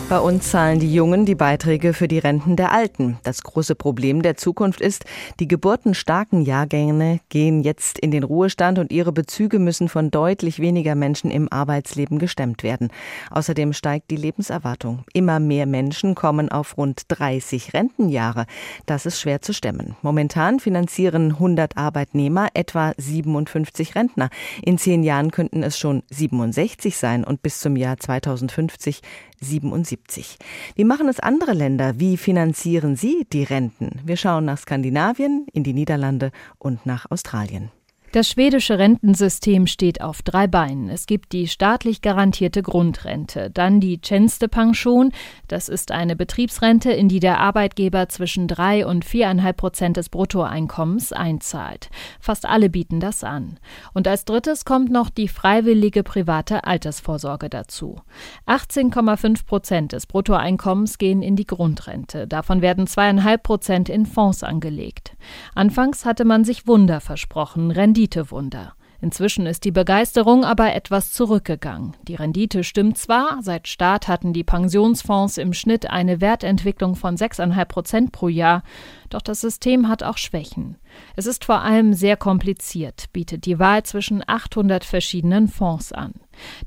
Bei 0.10 0.20
uns 0.20 0.52
zahlen 0.52 0.80
die 0.80 0.94
Jungen 0.94 1.26
die 1.26 1.36
Beiträge 1.36 1.94
für 1.94 2.08
die 2.08 2.20
Renten 2.20 2.56
der 2.56 2.72
Alten. 2.72 3.20
Das 3.24 3.44
große 3.44 3.76
Problem 3.76 4.22
der 4.22 4.38
Zukunft 4.38 4.80
ist, 4.80 5.04
die 5.42 5.50
geburtenstarken 5.50 6.44
Jahrgänge 6.44 7.20
gehen 7.28 7.62
jetzt 7.62 8.00
in 8.00 8.12
den 8.12 8.24
Ruhestand 8.24 8.80
und 8.80 8.94
ihre 8.94 9.12
Bezüge 9.12 9.60
müssen 9.60 9.90
von 9.90 10.10
deutlich 10.10 10.60
weniger 10.60 10.96
Menschen 10.96 11.30
im 11.30 11.52
Arbeitsleben 11.52 12.20
gestemmt 12.20 12.64
werden. 12.64 12.90
Außerdem 13.32 13.74
steigt 13.74 14.10
die 14.10 14.16
Lebenserwartung. 14.16 15.04
Immer 15.12 15.42
mehr 15.42 15.66
Menschen 15.66 16.16
kommen 16.16 16.48
auf 16.50 16.78
rund 16.78 17.02
30 17.10 17.57
60 17.58 17.74
Rentenjahre. 17.74 18.46
Das 18.86 19.06
ist 19.06 19.20
schwer 19.20 19.42
zu 19.42 19.54
stemmen. 19.54 19.96
Momentan 20.02 20.60
finanzieren 20.60 21.32
100 21.34 21.78
Arbeitnehmer 21.78 22.50
etwa 22.54 22.94
57 22.98 23.96
Rentner. 23.96 24.30
In 24.64 24.78
zehn 24.78 25.04
Jahren 25.04 25.32
könnten 25.32 25.64
es 25.64 25.78
schon 25.78 26.04
67 26.10 26.96
sein 26.96 27.24
und 27.24 27.42
bis 27.42 27.60
zum 27.60 27.76
Jahr 27.76 27.98
2050 27.98 29.02
77. 29.40 30.38
Wie 30.76 30.84
machen 30.84 31.08
es 31.08 31.20
andere 31.20 31.54
Länder? 31.54 32.00
Wie 32.00 32.18
finanzieren 32.18 32.96
sie 32.96 33.28
die 33.32 33.44
Renten? 33.44 34.02
Wir 34.04 34.18
schauen 34.18 34.46
nach 34.46 34.58
Skandinavien, 34.58 35.46
in 35.54 35.64
die 35.64 35.74
Niederlande 35.74 36.32
und 36.58 36.86
nach 36.86 37.10
Australien. 37.10 37.72
Das 38.14 38.30
schwedische 38.30 38.80
Rentensystem 38.80 39.68
steht 39.68 40.00
auf 40.00 40.22
drei 40.22 40.48
Beinen. 40.48 40.90
Es 40.90 41.08
gibt 41.08 41.34
die 41.34 41.48
staatlich 41.48 42.02
garantierte 42.02 42.64
Grundrente, 42.64 43.52
dann 43.52 43.82
die 43.82 44.00
Tjänstepension, 44.00 45.12
das 45.50 45.68
ist 45.68 45.92
eine 45.92 46.16
Betriebsrente, 46.16 46.90
in 46.92 47.10
die 47.10 47.20
der 47.20 47.40
Arbeitgeber 47.40 48.08
zwischen 48.08 48.48
drei 48.48 48.86
und 48.86 49.04
viereinhalb 49.04 49.58
Prozent 49.58 49.98
des 49.98 50.08
Bruttoeinkommens 50.08 51.12
einzahlt. 51.12 51.90
Fast 52.22 52.46
alle 52.46 52.70
bieten 52.70 53.02
das 53.02 53.26
an. 53.26 53.60
Und 53.94 54.08
als 54.08 54.24
drittes 54.24 54.64
kommt 54.64 54.90
noch 54.90 55.10
die 55.10 55.28
freiwillige 55.28 56.04
private 56.04 56.64
Altersvorsorge 56.64 57.50
dazu. 57.50 58.00
18,5 58.48 59.46
Prozent 59.46 59.92
des 59.92 60.06
Bruttoeinkommens 60.06 60.98
gehen 60.98 61.22
in 61.22 61.36
die 61.36 61.46
Grundrente. 61.46 62.26
Davon 62.26 62.62
werden 62.62 62.88
zweieinhalb 62.88 63.44
Prozent 63.44 63.90
in 63.90 64.06
Fonds 64.06 64.44
angelegt. 64.44 65.18
Anfangs 65.56 66.06
hatte 66.06 66.24
man 66.24 66.46
sich 66.46 66.68
Wunder 66.68 67.02
versprochen, 67.02 67.70
Renditewunder. 67.98 68.74
Inzwischen 69.02 69.48
ist 69.48 69.64
die 69.64 69.72
Begeisterung 69.72 70.44
aber 70.44 70.76
etwas 70.76 71.12
zurückgegangen. 71.12 71.96
Die 72.08 72.14
Rendite 72.14 72.64
stimmt 72.64 72.96
zwar, 73.00 73.40
seit 73.42 73.68
Start 73.68 74.08
hatten 74.08 74.34
die 74.34 74.44
Pensionsfonds 74.44 75.40
im 75.40 75.52
Schnitt 75.54 75.90
eine 75.90 76.22
Wertentwicklung 76.22 76.96
von 76.96 77.18
6,5 77.18 77.66
Prozent 77.66 78.12
pro 78.12 78.28
Jahr, 78.28 78.62
doch 79.10 79.24
das 79.24 79.42
System 79.42 79.88
hat 79.88 80.04
auch 80.04 80.18
Schwächen. 80.18 80.78
Es 81.16 81.26
ist 81.26 81.46
vor 81.46 81.62
allem 81.62 81.94
sehr 81.94 82.18
kompliziert, 82.18 83.06
bietet 83.14 83.46
die 83.46 83.60
Wahl 83.60 83.84
zwischen 83.84 84.24
800 84.26 84.84
verschiedenen 84.84 85.48
Fonds 85.48 85.92
an. 85.92 86.14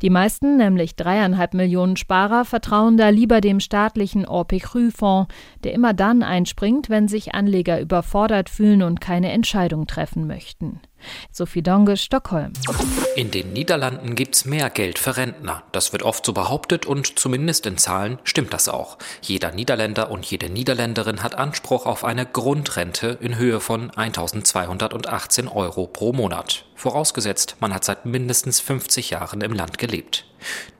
Die 0.02 0.10
meisten, 0.10 0.56
nämlich 0.56 0.96
dreieinhalb 0.96 1.54
Millionen 1.54 1.96
Sparer, 1.96 2.44
vertrauen 2.44 2.96
da 2.96 3.08
lieber 3.08 3.40
dem 3.40 3.60
staatlichen 3.60 4.26
Orpecru-Fonds, 4.26 5.32
der 5.64 5.72
immer 5.72 5.94
dann 5.94 6.22
einspringt, 6.22 6.90
wenn 6.90 7.08
sich 7.08 7.34
Anleger 7.34 7.80
überfordert 7.80 8.50
fühlen 8.50 8.82
und 8.82 9.00
keine 9.00 9.30
Entscheidung 9.30 9.86
treffen 9.86 10.26
möchten. 10.26 10.80
Sophie 11.30 11.62
Donge, 11.62 11.96
Stockholm. 11.96 12.52
In 13.16 13.30
den 13.30 13.54
Niederlanden 13.54 14.14
gibt's 14.14 14.44
mehr 14.44 14.68
Geld 14.68 14.98
für 14.98 15.16
Rentner. 15.16 15.62
Das 15.72 15.92
wird 15.92 16.02
oft 16.02 16.26
so 16.26 16.34
behauptet 16.34 16.84
und 16.84 17.18
zumindest 17.18 17.64
in 17.64 17.78
Zahlen 17.78 18.18
stimmt 18.24 18.52
das 18.52 18.68
auch. 18.68 18.98
Jeder 19.22 19.52
Niederländer 19.52 20.10
und 20.10 20.26
jede 20.26 20.50
Niederländerin 20.50 21.22
hat 21.22 21.36
Anspruch 21.36 21.86
auf 21.86 22.04
eine 22.04 22.26
Grundrente 22.26 23.18
in 23.20 23.38
Höhe 23.38 23.60
von 23.60 23.90
1218 24.20 25.48
Euro 25.48 25.86
pro 25.86 26.12
Monat. 26.12 26.64
Vorausgesetzt, 26.74 27.56
man 27.60 27.74
hat 27.74 27.84
seit 27.84 28.06
mindestens 28.06 28.60
50 28.60 29.10
Jahren 29.10 29.40
im 29.40 29.52
Land 29.52 29.78
gelebt. 29.78 30.26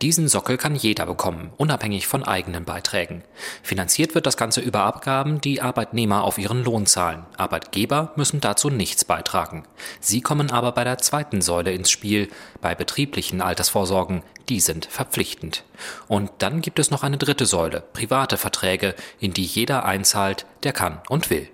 Diesen 0.01 0.29
Sockel 0.29 0.57
kann 0.57 0.75
jeder 0.75 1.07
bekommen, 1.07 1.53
unabhängig 1.59 2.07
von 2.07 2.25
eigenen 2.25 2.65
Beiträgen. 2.65 3.23
Finanziert 3.63 4.15
wird 4.15 4.27
das 4.27 4.37
Ganze 4.37 4.61
über 4.61 4.81
Abgaben, 4.81 5.41
die 5.41 5.61
Arbeitnehmer 5.61 6.25
auf 6.25 6.39
ihren 6.39 6.65
Lohn 6.65 6.87
zahlen. 6.87 7.27
Arbeitgeber 7.37 8.13
müssen 8.17 8.41
dazu 8.41 8.71
nichts 8.71 9.05
beitragen. 9.05 9.65
Sie 10.01 10.23
kommen 10.23 10.51
aber 10.51 10.73
bei 10.73 10.85
der 10.85 10.99
zweiten 10.99 11.43
Säule 11.43 11.73
ins 11.73 11.91
Spiel, 11.91 12.29
bei 12.61 12.75
betrieblichen 12.75 13.43
Altersvorsorgen. 13.43 14.23
Die 14.49 14.61
sind 14.61 14.87
verpflichtend. 14.87 15.65
Und 16.09 16.31
dann 16.39 16.63
gibt 16.63 16.79
es 16.79 16.91
noch 16.91 17.03
eine 17.03 17.19
dritte 17.19 17.47
Säule, 17.47 17.83
private 17.93 18.37
Verträge, 18.37 18.95
in 19.19 19.33
die 19.33 19.45
jeder 19.45 19.85
einzahlt, 19.85 20.47
der 20.63 20.73
kann 20.73 21.01
und 21.09 21.31
will. 21.31 21.49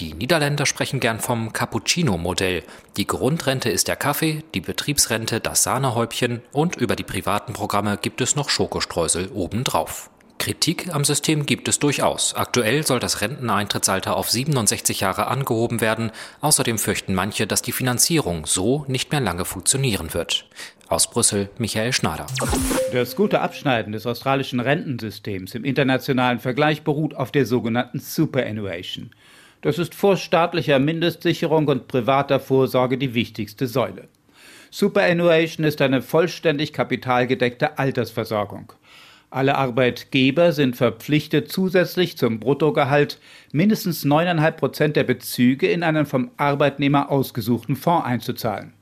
Die 0.00 0.14
Niederländer 0.14 0.66
sprechen 0.66 1.00
gern 1.00 1.20
vom 1.20 1.52
Cappuccino-Modell. 1.52 2.62
Die 2.96 3.06
Grundrente 3.06 3.70
ist 3.70 3.88
der 3.88 3.96
Kaffee, 3.96 4.42
die 4.54 4.60
Betriebsrente 4.60 5.40
das 5.40 5.62
Sahnehäubchen 5.62 6.42
und 6.52 6.76
über 6.76 6.96
die 6.96 7.04
privaten 7.04 7.52
Programme 7.52 7.96
gibt 7.96 8.20
es 8.20 8.36
noch 8.36 8.50
Schokostreusel 8.50 9.30
obendrauf. 9.32 10.10
Kritik 10.38 10.94
am 10.94 11.04
System 11.04 11.46
gibt 11.46 11.68
es 11.68 11.78
durchaus. 11.78 12.34
Aktuell 12.34 12.86
soll 12.86 13.00
das 13.00 13.22
Renteneintrittsalter 13.22 14.16
auf 14.16 14.30
67 14.30 15.00
Jahre 15.00 15.28
angehoben 15.28 15.80
werden. 15.80 16.10
Außerdem 16.42 16.76
fürchten 16.78 17.14
manche, 17.14 17.46
dass 17.46 17.62
die 17.62 17.72
Finanzierung 17.72 18.44
so 18.44 18.84
nicht 18.86 19.10
mehr 19.10 19.22
lange 19.22 19.46
funktionieren 19.46 20.12
wird. 20.12 20.46
Aus 20.88 21.08
Brüssel 21.08 21.48
Michael 21.56 21.94
Schneider. 21.94 22.26
Das 22.92 23.16
gute 23.16 23.40
Abschneiden 23.40 23.92
des 23.92 24.06
australischen 24.06 24.60
Rentensystems 24.60 25.54
im 25.54 25.64
internationalen 25.64 26.40
Vergleich 26.40 26.82
beruht 26.82 27.14
auf 27.14 27.32
der 27.32 27.46
sogenannten 27.46 28.00
Superannuation. 28.00 29.12
Das 29.64 29.78
ist 29.78 29.94
vor 29.94 30.18
staatlicher 30.18 30.78
Mindestsicherung 30.78 31.68
und 31.68 31.88
privater 31.88 32.38
Vorsorge 32.38 32.98
die 32.98 33.14
wichtigste 33.14 33.66
Säule. 33.66 34.08
Superannuation 34.70 35.64
ist 35.64 35.80
eine 35.80 36.02
vollständig 36.02 36.74
kapitalgedeckte 36.74 37.78
Altersversorgung. 37.78 38.74
Alle 39.30 39.56
Arbeitgeber 39.56 40.52
sind 40.52 40.76
verpflichtet, 40.76 41.50
zusätzlich 41.50 42.18
zum 42.18 42.40
Bruttogehalt 42.40 43.18
mindestens 43.52 44.04
9,5 44.04 44.50
Prozent 44.50 44.96
der 44.96 45.04
Bezüge 45.04 45.66
in 45.66 45.82
einen 45.82 46.04
vom 46.04 46.30
Arbeitnehmer 46.36 47.10
ausgesuchten 47.10 47.74
Fonds 47.74 48.04
einzuzahlen. 48.04 48.74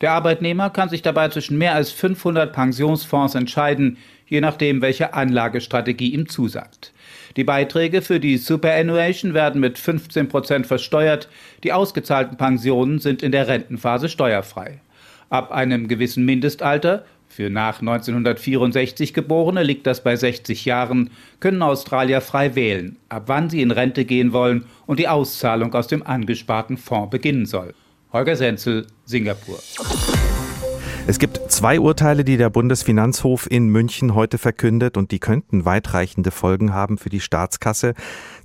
Der 0.00 0.12
Arbeitnehmer 0.12 0.70
kann 0.70 0.88
sich 0.88 1.02
dabei 1.02 1.28
zwischen 1.28 1.58
mehr 1.58 1.74
als 1.74 1.90
500 1.90 2.54
Pensionsfonds 2.54 3.34
entscheiden, 3.34 3.98
je 4.26 4.40
nachdem, 4.40 4.80
welche 4.80 5.12
Anlagestrategie 5.12 6.14
ihm 6.14 6.26
zusagt. 6.26 6.91
Die 7.36 7.44
Beiträge 7.44 8.02
für 8.02 8.20
die 8.20 8.36
Superannuation 8.36 9.34
werden 9.34 9.60
mit 9.60 9.78
15 9.78 10.28
Prozent 10.28 10.66
versteuert. 10.66 11.28
Die 11.64 11.72
ausgezahlten 11.72 12.36
Pensionen 12.36 12.98
sind 12.98 13.22
in 13.22 13.32
der 13.32 13.48
Rentenphase 13.48 14.08
steuerfrei. 14.08 14.80
Ab 15.30 15.50
einem 15.50 15.88
gewissen 15.88 16.24
Mindestalter, 16.26 17.04
für 17.26 17.48
nach 17.48 17.80
1964 17.80 19.14
Geborene 19.14 19.62
liegt 19.62 19.86
das 19.86 20.02
bei 20.02 20.14
60 20.14 20.66
Jahren, 20.66 21.08
können 21.40 21.62
Australier 21.62 22.20
frei 22.20 22.54
wählen, 22.54 22.98
ab 23.08 23.24
wann 23.28 23.48
sie 23.48 23.62
in 23.62 23.70
Rente 23.70 24.04
gehen 24.04 24.34
wollen 24.34 24.66
und 24.84 24.98
die 24.98 25.08
Auszahlung 25.08 25.72
aus 25.72 25.86
dem 25.86 26.02
angesparten 26.02 26.76
Fonds 26.76 27.10
beginnen 27.10 27.46
soll. 27.46 27.72
Holger 28.12 28.36
Senzel, 28.36 28.86
Singapur. 29.06 29.58
Es 31.08 31.18
gibt 31.18 31.40
zwei 31.50 31.80
Urteile, 31.80 32.22
die 32.22 32.36
der 32.36 32.48
Bundesfinanzhof 32.48 33.50
in 33.50 33.66
München 33.66 34.14
heute 34.14 34.38
verkündet 34.38 34.96
und 34.96 35.10
die 35.10 35.18
könnten 35.18 35.64
weitreichende 35.64 36.30
Folgen 36.30 36.72
haben 36.72 36.96
für 36.96 37.10
die 37.10 37.20
Staatskasse. 37.20 37.94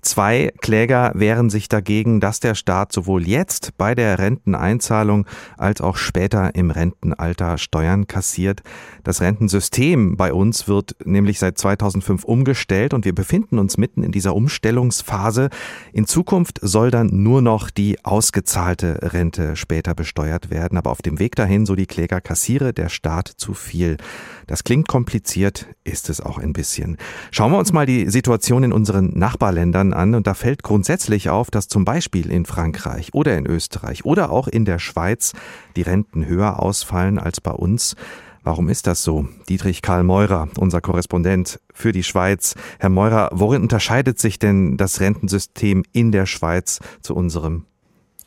Zwei 0.08 0.54
Kläger 0.62 1.12
wehren 1.16 1.50
sich 1.50 1.68
dagegen, 1.68 2.22
dass 2.22 2.40
der 2.40 2.56
Staat 2.56 2.94
sowohl 2.94 3.28
jetzt 3.28 3.78
bei 3.78 3.94
der 3.94 4.20
Renteneinzahlung 4.20 5.28
als 5.58 5.82
auch 5.82 5.98
später 5.98 6.56
im 6.56 6.72
Rentenalter 6.72 7.58
Steuern 7.58 8.08
kassiert. 8.08 8.64
Das 9.04 9.20
Rentensystem 9.20 10.16
bei 10.16 10.32
uns 10.32 10.70
wird 10.70 10.96
nämlich 11.04 11.40
seit 11.40 11.58
2005 11.58 12.24
umgestellt 12.24 12.94
und 12.94 13.04
wir 13.04 13.14
befinden 13.14 13.60
uns 13.60 13.78
mitten 13.78 14.02
in 14.02 14.14
dieser 14.14 14.34
Umstellungsphase. 14.34 15.50
In 15.92 16.08
Zukunft 16.08 16.60
soll 16.62 16.90
dann 16.90 17.10
nur 17.12 17.42
noch 17.42 17.70
die 17.70 18.06
ausgezahlte 18.06 19.12
Rente 19.14 19.58
später 19.58 19.94
besteuert 19.94 20.50
werden, 20.50 20.78
aber 20.78 20.92
auf 20.92 21.02
dem 21.02 21.20
Weg 21.20 21.36
dahin, 21.36 21.66
so 21.66 21.76
die 21.76 21.86
Kläger, 21.86 22.22
kassiere 22.22 22.72
der 22.72 22.88
Staat 22.88 23.28
zu 23.28 23.54
viel. 23.54 23.98
Das 24.46 24.64
klingt 24.64 24.88
kompliziert, 24.88 25.68
ist 25.84 26.10
es 26.10 26.22
auch 26.22 26.38
ein 26.38 26.54
bisschen. 26.54 26.96
Schauen 27.32 27.52
wir 27.52 27.58
uns 27.58 27.74
mal 27.74 27.86
die 27.86 28.10
Situation 28.10 28.64
in 28.64 28.72
unseren 28.72 29.10
Nachbarländern 29.20 29.97
an 29.98 30.16
und 30.16 30.28
da 30.28 30.34
fällt 30.34 30.64
grundsätzlich 30.64 31.30
auf, 31.30 31.52
dass 31.52 31.68
zum 31.68 31.84
Beispiel 31.84 32.32
in 32.32 32.46
Frankreich 32.46 33.14
oder 33.14 33.38
in 33.38 33.46
Österreich 33.46 34.06
oder 34.06 34.32
auch 34.32 34.48
in 34.48 34.64
der 34.64 34.80
Schweiz 34.80 35.34
die 35.76 35.82
Renten 35.82 36.26
höher 36.26 36.62
ausfallen 36.62 37.20
als 37.20 37.42
bei 37.42 37.52
uns. 37.52 37.96
Warum 38.44 38.70
ist 38.70 38.88
das 38.88 39.04
so? 39.04 39.28
Dietrich 39.50 39.82
Karl 39.82 40.04
Meurer, 40.04 40.48
unser 40.58 40.80
Korrespondent 40.80 41.60
für 41.74 41.92
die 41.92 42.04
Schweiz. 42.04 42.56
Herr 42.80 42.90
Meurer, 42.90 43.30
worin 43.34 43.62
unterscheidet 43.62 44.20
sich 44.20 44.40
denn 44.40 44.78
das 44.78 45.02
Rentensystem 45.02 45.84
in 45.92 46.14
der 46.14 46.26
Schweiz 46.26 46.80
zu 47.02 47.14
unserem? 47.14 47.66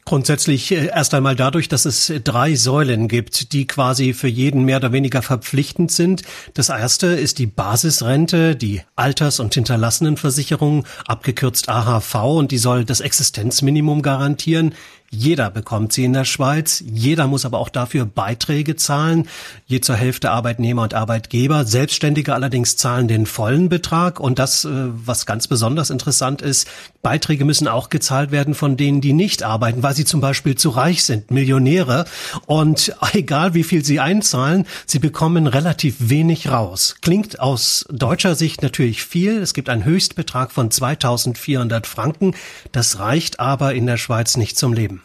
Grundsätzlich 0.04 0.72
äh, 0.72 0.86
erst 0.86 1.14
einmal 1.14 1.36
dadurch, 1.36 1.68
dass 1.68 1.84
es 1.84 2.12
drei 2.24 2.54
Säulen 2.54 3.06
gibt, 3.06 3.52
die 3.52 3.66
quasi 3.66 4.12
für 4.12 4.28
jeden 4.28 4.64
mehr 4.64 4.78
oder 4.78 4.92
weniger 4.92 5.22
verpflichtend 5.22 5.92
sind. 5.92 6.22
Das 6.54 6.68
erste 6.68 7.06
ist 7.08 7.38
die 7.38 7.46
Basisrente, 7.46 8.56
die 8.56 8.82
Alters- 8.96 9.40
und 9.40 9.54
Hinterlassenenversicherung, 9.54 10.86
abgekürzt 11.06 11.68
AHV, 11.68 12.14
und 12.14 12.50
die 12.50 12.58
soll 12.58 12.84
das 12.84 13.00
Existenzminimum 13.00 14.02
garantieren. 14.02 14.74
Jeder 15.12 15.50
bekommt 15.50 15.92
sie 15.92 16.04
in 16.04 16.12
der 16.12 16.24
Schweiz. 16.24 16.84
Jeder 16.86 17.26
muss 17.26 17.44
aber 17.44 17.58
auch 17.58 17.68
dafür 17.68 18.06
Beiträge 18.06 18.76
zahlen. 18.76 19.26
Je 19.66 19.80
zur 19.80 19.96
Hälfte 19.96 20.30
Arbeitnehmer 20.30 20.82
und 20.82 20.94
Arbeitgeber. 20.94 21.64
Selbstständige 21.64 22.32
allerdings 22.32 22.76
zahlen 22.76 23.08
den 23.08 23.26
vollen 23.26 23.68
Betrag. 23.68 24.20
Und 24.20 24.38
das, 24.38 24.64
äh, 24.64 24.68
was 24.70 25.26
ganz 25.26 25.48
besonders 25.48 25.90
interessant 25.90 26.42
ist, 26.42 26.68
Beiträge 27.02 27.44
müssen 27.44 27.66
auch 27.66 27.88
gezahlt 27.88 28.30
werden 28.30 28.54
von 28.54 28.76
denen, 28.76 29.00
die 29.00 29.12
nicht 29.12 29.42
arbeiten, 29.42 29.82
weil 29.82 29.96
sie 29.96 30.04
zum 30.04 30.20
Beispiel 30.20 30.54
zu 30.54 30.68
reich 30.68 31.02
sind, 31.02 31.32
Millionäre. 31.32 32.04
Und 32.46 32.94
egal 33.12 33.54
wie 33.54 33.64
viel 33.64 33.84
sie 33.84 33.98
einzahlen, 33.98 34.64
sie 34.86 35.00
bekommen 35.00 35.48
relativ 35.48 35.96
wenig 35.98 36.50
raus. 36.52 36.94
Klingt 37.02 37.40
aus 37.40 37.84
deutscher 37.90 38.36
Sicht 38.36 38.62
natürlich 38.62 39.02
viel. 39.02 39.38
Es 39.38 39.54
gibt 39.54 39.70
einen 39.70 39.84
Höchstbetrag 39.84 40.52
von 40.52 40.70
2400 40.70 41.88
Franken. 41.88 42.36
Das 42.70 43.00
reicht 43.00 43.40
aber 43.40 43.74
in 43.74 43.86
der 43.86 43.96
Schweiz 43.96 44.36
nicht 44.36 44.56
zum 44.56 44.72
Leben. 44.72 44.99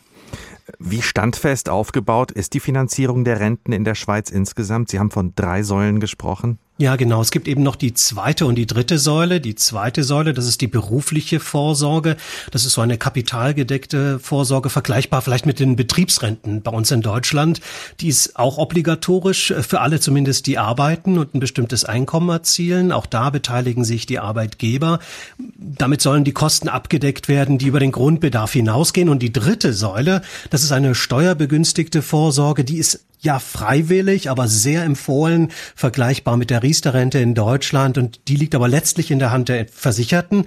Wie 0.80 1.02
standfest 1.02 1.70
aufgebaut 1.70 2.32
ist 2.32 2.54
die 2.54 2.60
Finanzierung 2.60 3.24
der 3.24 3.40
Renten 3.40 3.72
in 3.72 3.84
der 3.84 3.96
Schweiz 3.96 4.30
insgesamt? 4.30 4.90
Sie 4.90 5.00
haben 5.00 5.12
von 5.12 5.34
drei 5.36 5.64
Säulen 5.64 6.00
gesprochen. 6.00 6.60
Ja, 6.78 6.98
genau. 6.98 7.22
Es 7.22 7.32
gibt 7.32 7.48
eben 7.48 7.64
noch 7.64 7.78
die 7.78 7.94
zweite 7.94 8.46
und 8.46 8.56
die 8.56 8.68
dritte 8.68 9.00
Säule. 9.00 9.40
Die 9.40 9.56
zweite 9.56 10.04
Säule, 10.04 10.34
das 10.34 10.46
ist 10.46 10.60
die 10.60 10.68
berufliche 10.68 11.40
Vorsorge. 11.40 12.18
Das 12.52 12.66
ist 12.66 12.74
so 12.74 12.82
eine 12.82 12.98
kapitalgedeckte 12.98 14.20
Vorsorge, 14.20 14.70
vergleichbar 14.70 15.22
vielleicht 15.22 15.46
mit 15.46 15.62
den 15.62 15.78
Betriebsrenten 15.78 16.64
bei 16.64 16.72
uns 16.72 16.92
in 16.92 17.02
Deutschland. 17.02 17.62
Die 18.02 18.10
ist 18.10 18.38
auch 18.38 18.58
obligatorisch 18.58 19.54
für 19.62 19.80
alle 19.80 20.02
zumindest, 20.02 20.48
die 20.48 20.58
arbeiten 20.58 21.18
und 21.18 21.34
ein 21.34 21.40
bestimmtes 21.40 21.86
Einkommen 21.86 22.28
erzielen. 22.28 22.92
Auch 22.92 23.06
da 23.06 23.30
beteiligen 23.30 23.86
sich 23.86 24.06
die 24.06 24.20
Arbeitgeber. 24.20 25.00
Damit 25.38 26.02
sollen 26.02 26.26
die 26.26 26.34
Kosten 26.34 26.68
abgedeckt 26.68 27.30
werden, 27.30 27.58
die 27.58 27.68
über 27.68 27.80
den 27.80 27.94
Grundbedarf 27.94 28.52
hinausgehen. 28.52 29.08
Und 29.08 29.20
die 29.20 29.32
dritte 29.32 29.72
Säule, 29.72 30.24
das 30.50 30.64
ist 30.64 30.74
eine 30.74 30.94
steuerbegünstigte 30.94 32.02
Vorsorge, 32.02 32.66
die 32.66 32.80
ist 32.80 33.06
ja 33.26 33.40
freiwillig, 33.40 34.30
aber 34.30 34.48
sehr 34.48 34.84
empfohlen, 34.84 35.52
vergleichbar 35.76 36.38
mit 36.38 36.50
der 36.50 36.64
Riester-Rente 36.64 37.20
in 37.20 37.36
Deutschland 37.36 37.98
und 37.98 38.28
die 38.28 38.36
liegt 38.36 38.56
aber 38.56 38.68
letztlich 38.68 39.12
in 39.12 39.20
der 39.20 39.32
Hand 39.32 39.50
der 39.50 39.68
Versicherten. 39.68 40.46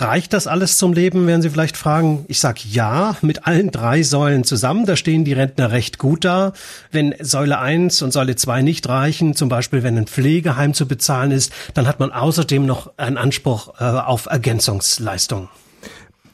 Reicht 0.00 0.32
das 0.32 0.48
alles 0.48 0.76
zum 0.76 0.92
Leben, 0.92 1.28
werden 1.28 1.40
Sie 1.40 1.50
vielleicht 1.50 1.76
fragen. 1.76 2.24
Ich 2.26 2.40
sage 2.40 2.62
ja, 2.68 3.16
mit 3.22 3.46
allen 3.46 3.70
drei 3.70 4.02
Säulen 4.02 4.42
zusammen, 4.42 4.86
da 4.86 4.96
stehen 4.96 5.24
die 5.24 5.34
Rentner 5.34 5.70
recht 5.70 5.98
gut 5.98 6.24
da. 6.24 6.52
Wenn 6.90 7.14
Säule 7.20 7.60
1 7.60 8.02
und 8.02 8.12
Säule 8.12 8.34
2 8.34 8.62
nicht 8.62 8.88
reichen, 8.88 9.36
zum 9.36 9.48
Beispiel 9.48 9.84
wenn 9.84 9.96
ein 9.96 10.08
Pflegeheim 10.08 10.74
zu 10.74 10.88
bezahlen 10.88 11.30
ist, 11.30 11.52
dann 11.74 11.86
hat 11.86 12.00
man 12.00 12.10
außerdem 12.10 12.66
noch 12.66 12.92
einen 12.96 13.16
Anspruch 13.16 13.80
äh, 13.80 13.84
auf 13.84 14.26
Ergänzungsleistungen. 14.26 15.48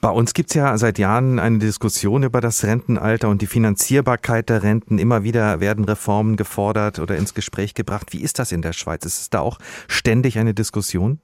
Bei 0.00 0.08
uns 0.08 0.32
gibt's 0.32 0.54
ja 0.54 0.78
seit 0.78 0.98
Jahren 0.98 1.38
eine 1.38 1.58
Diskussion 1.58 2.22
über 2.22 2.40
das 2.40 2.64
Rentenalter 2.64 3.28
und 3.28 3.42
die 3.42 3.46
Finanzierbarkeit 3.46 4.48
der 4.48 4.62
Renten. 4.62 4.98
Immer 4.98 5.24
wieder 5.24 5.60
werden 5.60 5.84
Reformen 5.84 6.36
gefordert 6.36 6.98
oder 6.98 7.16
ins 7.16 7.34
Gespräch 7.34 7.74
gebracht. 7.74 8.14
Wie 8.14 8.22
ist 8.22 8.38
das 8.38 8.50
in 8.50 8.62
der 8.62 8.72
Schweiz? 8.72 9.04
Ist 9.04 9.20
es 9.20 9.30
da 9.30 9.40
auch 9.40 9.58
ständig 9.88 10.38
eine 10.38 10.54
Diskussion? 10.54 11.20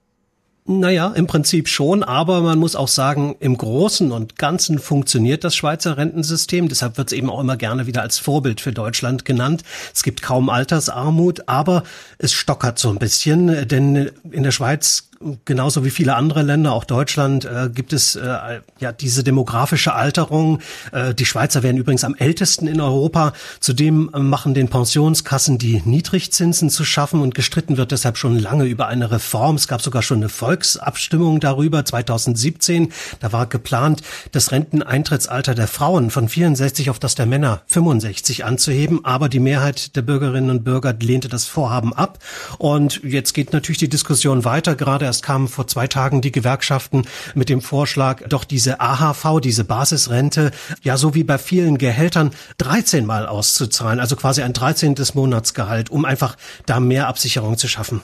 Naja, 0.69 1.13
im 1.15 1.29
Prinzip 1.29 1.69
schon, 1.69 2.03
aber 2.03 2.41
man 2.41 2.59
muss 2.59 2.75
auch 2.75 2.89
sagen, 2.89 3.37
im 3.39 3.57
Großen 3.57 4.11
und 4.11 4.37
Ganzen 4.37 4.81
funktioniert 4.81 5.45
das 5.45 5.55
Schweizer 5.55 5.97
Rentensystem. 5.97 6.69
Deshalb 6.69 6.99
wird 6.99 7.13
es 7.13 7.17
eben 7.17 7.31
auch 7.31 7.41
immer 7.41 7.57
gerne 7.57 7.87
wieder 7.87 8.03
als 8.03 8.19
Vorbild 8.19 8.61
für 8.61 8.73
Deutschland 8.73 9.25
genannt. 9.25 9.63
Es 9.95 10.03
gibt 10.03 10.23
kaum 10.23 10.51
Altersarmut, 10.51 11.49
aber 11.49 11.85
es 12.19 12.33
stockert 12.33 12.81
so 12.81 12.91
ein 12.91 12.99
bisschen, 12.99 13.69
denn 13.69 14.11
in 14.33 14.43
der 14.43 14.51
Schweiz 14.51 15.09
genauso 15.45 15.85
wie 15.85 15.91
viele 15.91 16.15
andere 16.15 16.43
Länder, 16.43 16.73
auch 16.73 16.85
Deutschland, 16.85 17.45
äh, 17.45 17.71
gibt 17.73 17.93
es 17.93 18.17
äh, 18.17 18.61
ja 18.79 18.93
diese 18.93 19.25
demografische 19.25 19.95
Alterung. 19.95 20.61
Äh, 20.93 21.15
die 21.15 21.27
Schweizer 21.27 21.63
werden 21.63 21.77
übrigens 21.77 22.05
am 22.05 22.15
ältesten 22.15 22.67
in 22.67 22.81
Europa. 22.81 23.33
Zudem 23.61 24.11
machen 24.13 24.55
den 24.55 24.69
Pensionskassen 24.69 25.59
die 25.59 25.83
Niedrigzinsen 25.85 26.71
zu 26.71 26.85
schaffen 26.85 27.21
und 27.21 27.35
gestritten 27.35 27.77
wird 27.77 27.93
deshalb 27.93 28.19
schon 28.19 28.39
lange 28.39 28.65
über 28.65 28.89
eine 28.89 29.11
Reform. 29.11 29.57
Es 29.57 29.69
gab 29.69 29.83
sogar 29.83 30.03
schon 30.03 30.19
eine 30.19 30.29
Volksabstimmung 30.29 31.41
darüber 31.41 31.85
2017. 31.85 32.93
Da 33.21 33.33
war 33.33 33.47
geplant, 33.47 34.03
das 34.33 34.53
Renteneintrittsalter 34.53 35.55
der 35.55 35.69
Frauen 35.69 36.11
von 36.11 36.29
64 36.29 36.91
auf 36.91 36.99
das 36.99 37.15
der 37.15 37.27
Männer 37.27 37.63
65 37.67 38.45
anzuheben, 38.45 39.05
aber 39.05 39.29
die 39.29 39.41
Mehrheit 39.41 39.97
der 39.97 40.03
Bürgerinnen 40.03 40.51
und 40.51 40.65
Bürger 40.65 40.95
lehnte 41.01 41.29
das 41.29 41.47
Vorhaben 41.47 41.93
ab. 41.93 42.19
Und 42.59 43.01
jetzt 43.03 43.33
geht 43.33 43.53
natürlich 43.53 43.79
die 43.79 43.89
Diskussion 43.89 44.45
weiter, 44.45 44.75
gerade 44.75 45.06
erst 45.07 45.23
kamen 45.23 45.49
vor 45.49 45.67
zwei 45.67 45.87
Tagen 45.87 46.21
die 46.21 46.33
Gewerkschaften 46.33 47.07
mit 47.35 47.49
dem 47.49 47.61
Vorschlag, 47.61 48.23
doch 48.29 48.45
diese 48.45 48.81
AHV, 48.81 49.41
diese 49.41 49.65
Basisrente, 49.65 50.51
ja 50.83 50.97
so 50.97 51.15
wie 51.15 51.25
bei 51.25 51.39
vielen 51.39 51.79
Gehältern 51.79 52.33
13 52.59 53.07
Mal 53.07 53.27
auszuzahlen, 53.27 54.01
also 54.01 54.17
quasi 54.17 54.43
ein 54.43 54.53
13. 54.53 54.95
Monatsgehalt, 55.15 55.91
um 55.91 56.05
einfach 56.05 56.37
da 56.67 56.81
mehr 56.81 57.09
Absicherung 57.09 57.57
zu 57.57 57.69
schaffen. 57.69 58.03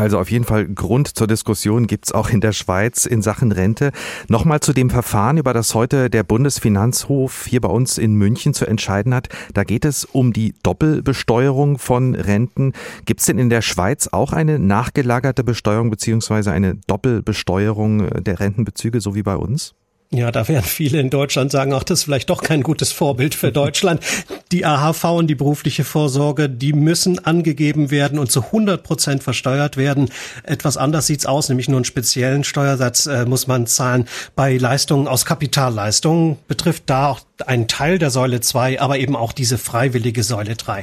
Also 0.00 0.18
auf 0.18 0.30
jeden 0.30 0.46
Fall 0.46 0.66
Grund 0.66 1.08
zur 1.08 1.26
Diskussion 1.26 1.86
gibt's 1.86 2.10
auch 2.10 2.30
in 2.30 2.40
der 2.40 2.52
Schweiz 2.52 3.04
in 3.04 3.20
Sachen 3.20 3.52
Rente. 3.52 3.92
Nochmal 4.28 4.60
zu 4.60 4.72
dem 4.72 4.88
Verfahren, 4.88 5.36
über 5.36 5.52
das 5.52 5.74
heute 5.74 6.08
der 6.08 6.22
Bundesfinanzhof 6.22 7.44
hier 7.44 7.60
bei 7.60 7.68
uns 7.68 7.98
in 7.98 8.14
München 8.14 8.54
zu 8.54 8.64
entscheiden 8.64 9.12
hat. 9.12 9.28
Da 9.52 9.62
geht 9.62 9.84
es 9.84 10.06
um 10.06 10.32
die 10.32 10.54
Doppelbesteuerung 10.62 11.76
von 11.76 12.14
Renten. 12.14 12.72
Gibt's 13.04 13.26
denn 13.26 13.38
in 13.38 13.50
der 13.50 13.60
Schweiz 13.60 14.08
auch 14.10 14.32
eine 14.32 14.58
nachgelagerte 14.58 15.44
Besteuerung 15.44 15.90
beziehungsweise 15.90 16.50
eine 16.50 16.76
Doppelbesteuerung 16.86 18.08
der 18.22 18.40
Rentenbezüge, 18.40 19.02
so 19.02 19.14
wie 19.14 19.22
bei 19.22 19.36
uns? 19.36 19.74
Ja, 20.12 20.32
da 20.32 20.48
werden 20.48 20.64
viele 20.64 20.98
in 20.98 21.08
Deutschland 21.08 21.52
sagen, 21.52 21.72
ach, 21.72 21.84
das 21.84 22.00
ist 22.00 22.04
vielleicht 22.04 22.30
doch 22.30 22.42
kein 22.42 22.64
gutes 22.64 22.90
Vorbild 22.90 23.32
für 23.32 23.52
Deutschland. 23.52 24.02
Die 24.50 24.66
AHV 24.66 25.04
und 25.04 25.28
die 25.28 25.36
berufliche 25.36 25.84
Vorsorge, 25.84 26.48
die 26.50 26.72
müssen 26.72 27.24
angegeben 27.24 27.92
werden 27.92 28.18
und 28.18 28.32
zu 28.32 28.46
100 28.46 28.82
Prozent 28.82 29.22
versteuert 29.22 29.76
werden. 29.76 30.10
Etwas 30.42 30.76
anders 30.76 31.06
sieht's 31.06 31.26
aus, 31.26 31.48
nämlich 31.48 31.68
nur 31.68 31.78
einen 31.78 31.84
speziellen 31.84 32.42
Steuersatz 32.42 33.06
äh, 33.06 33.24
muss 33.24 33.46
man 33.46 33.68
zahlen. 33.68 34.08
Bei 34.34 34.56
Leistungen 34.56 35.06
aus 35.06 35.24
Kapitalleistungen 35.24 36.38
betrifft 36.48 36.84
da 36.86 37.06
auch 37.06 37.20
einen 37.46 37.68
Teil 37.68 38.00
der 38.00 38.10
Säule 38.10 38.40
2, 38.40 38.80
aber 38.80 38.98
eben 38.98 39.14
auch 39.14 39.32
diese 39.32 39.58
freiwillige 39.58 40.24
Säule 40.24 40.56
3. 40.56 40.82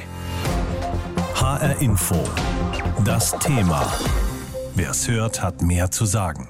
HR 1.34 1.82
Info. 1.82 2.16
Das 3.04 3.38
Thema. 3.40 3.92
Wer 4.74 4.92
es 4.92 5.06
hört, 5.06 5.42
hat 5.42 5.60
mehr 5.60 5.90
zu 5.90 6.06
sagen. 6.06 6.48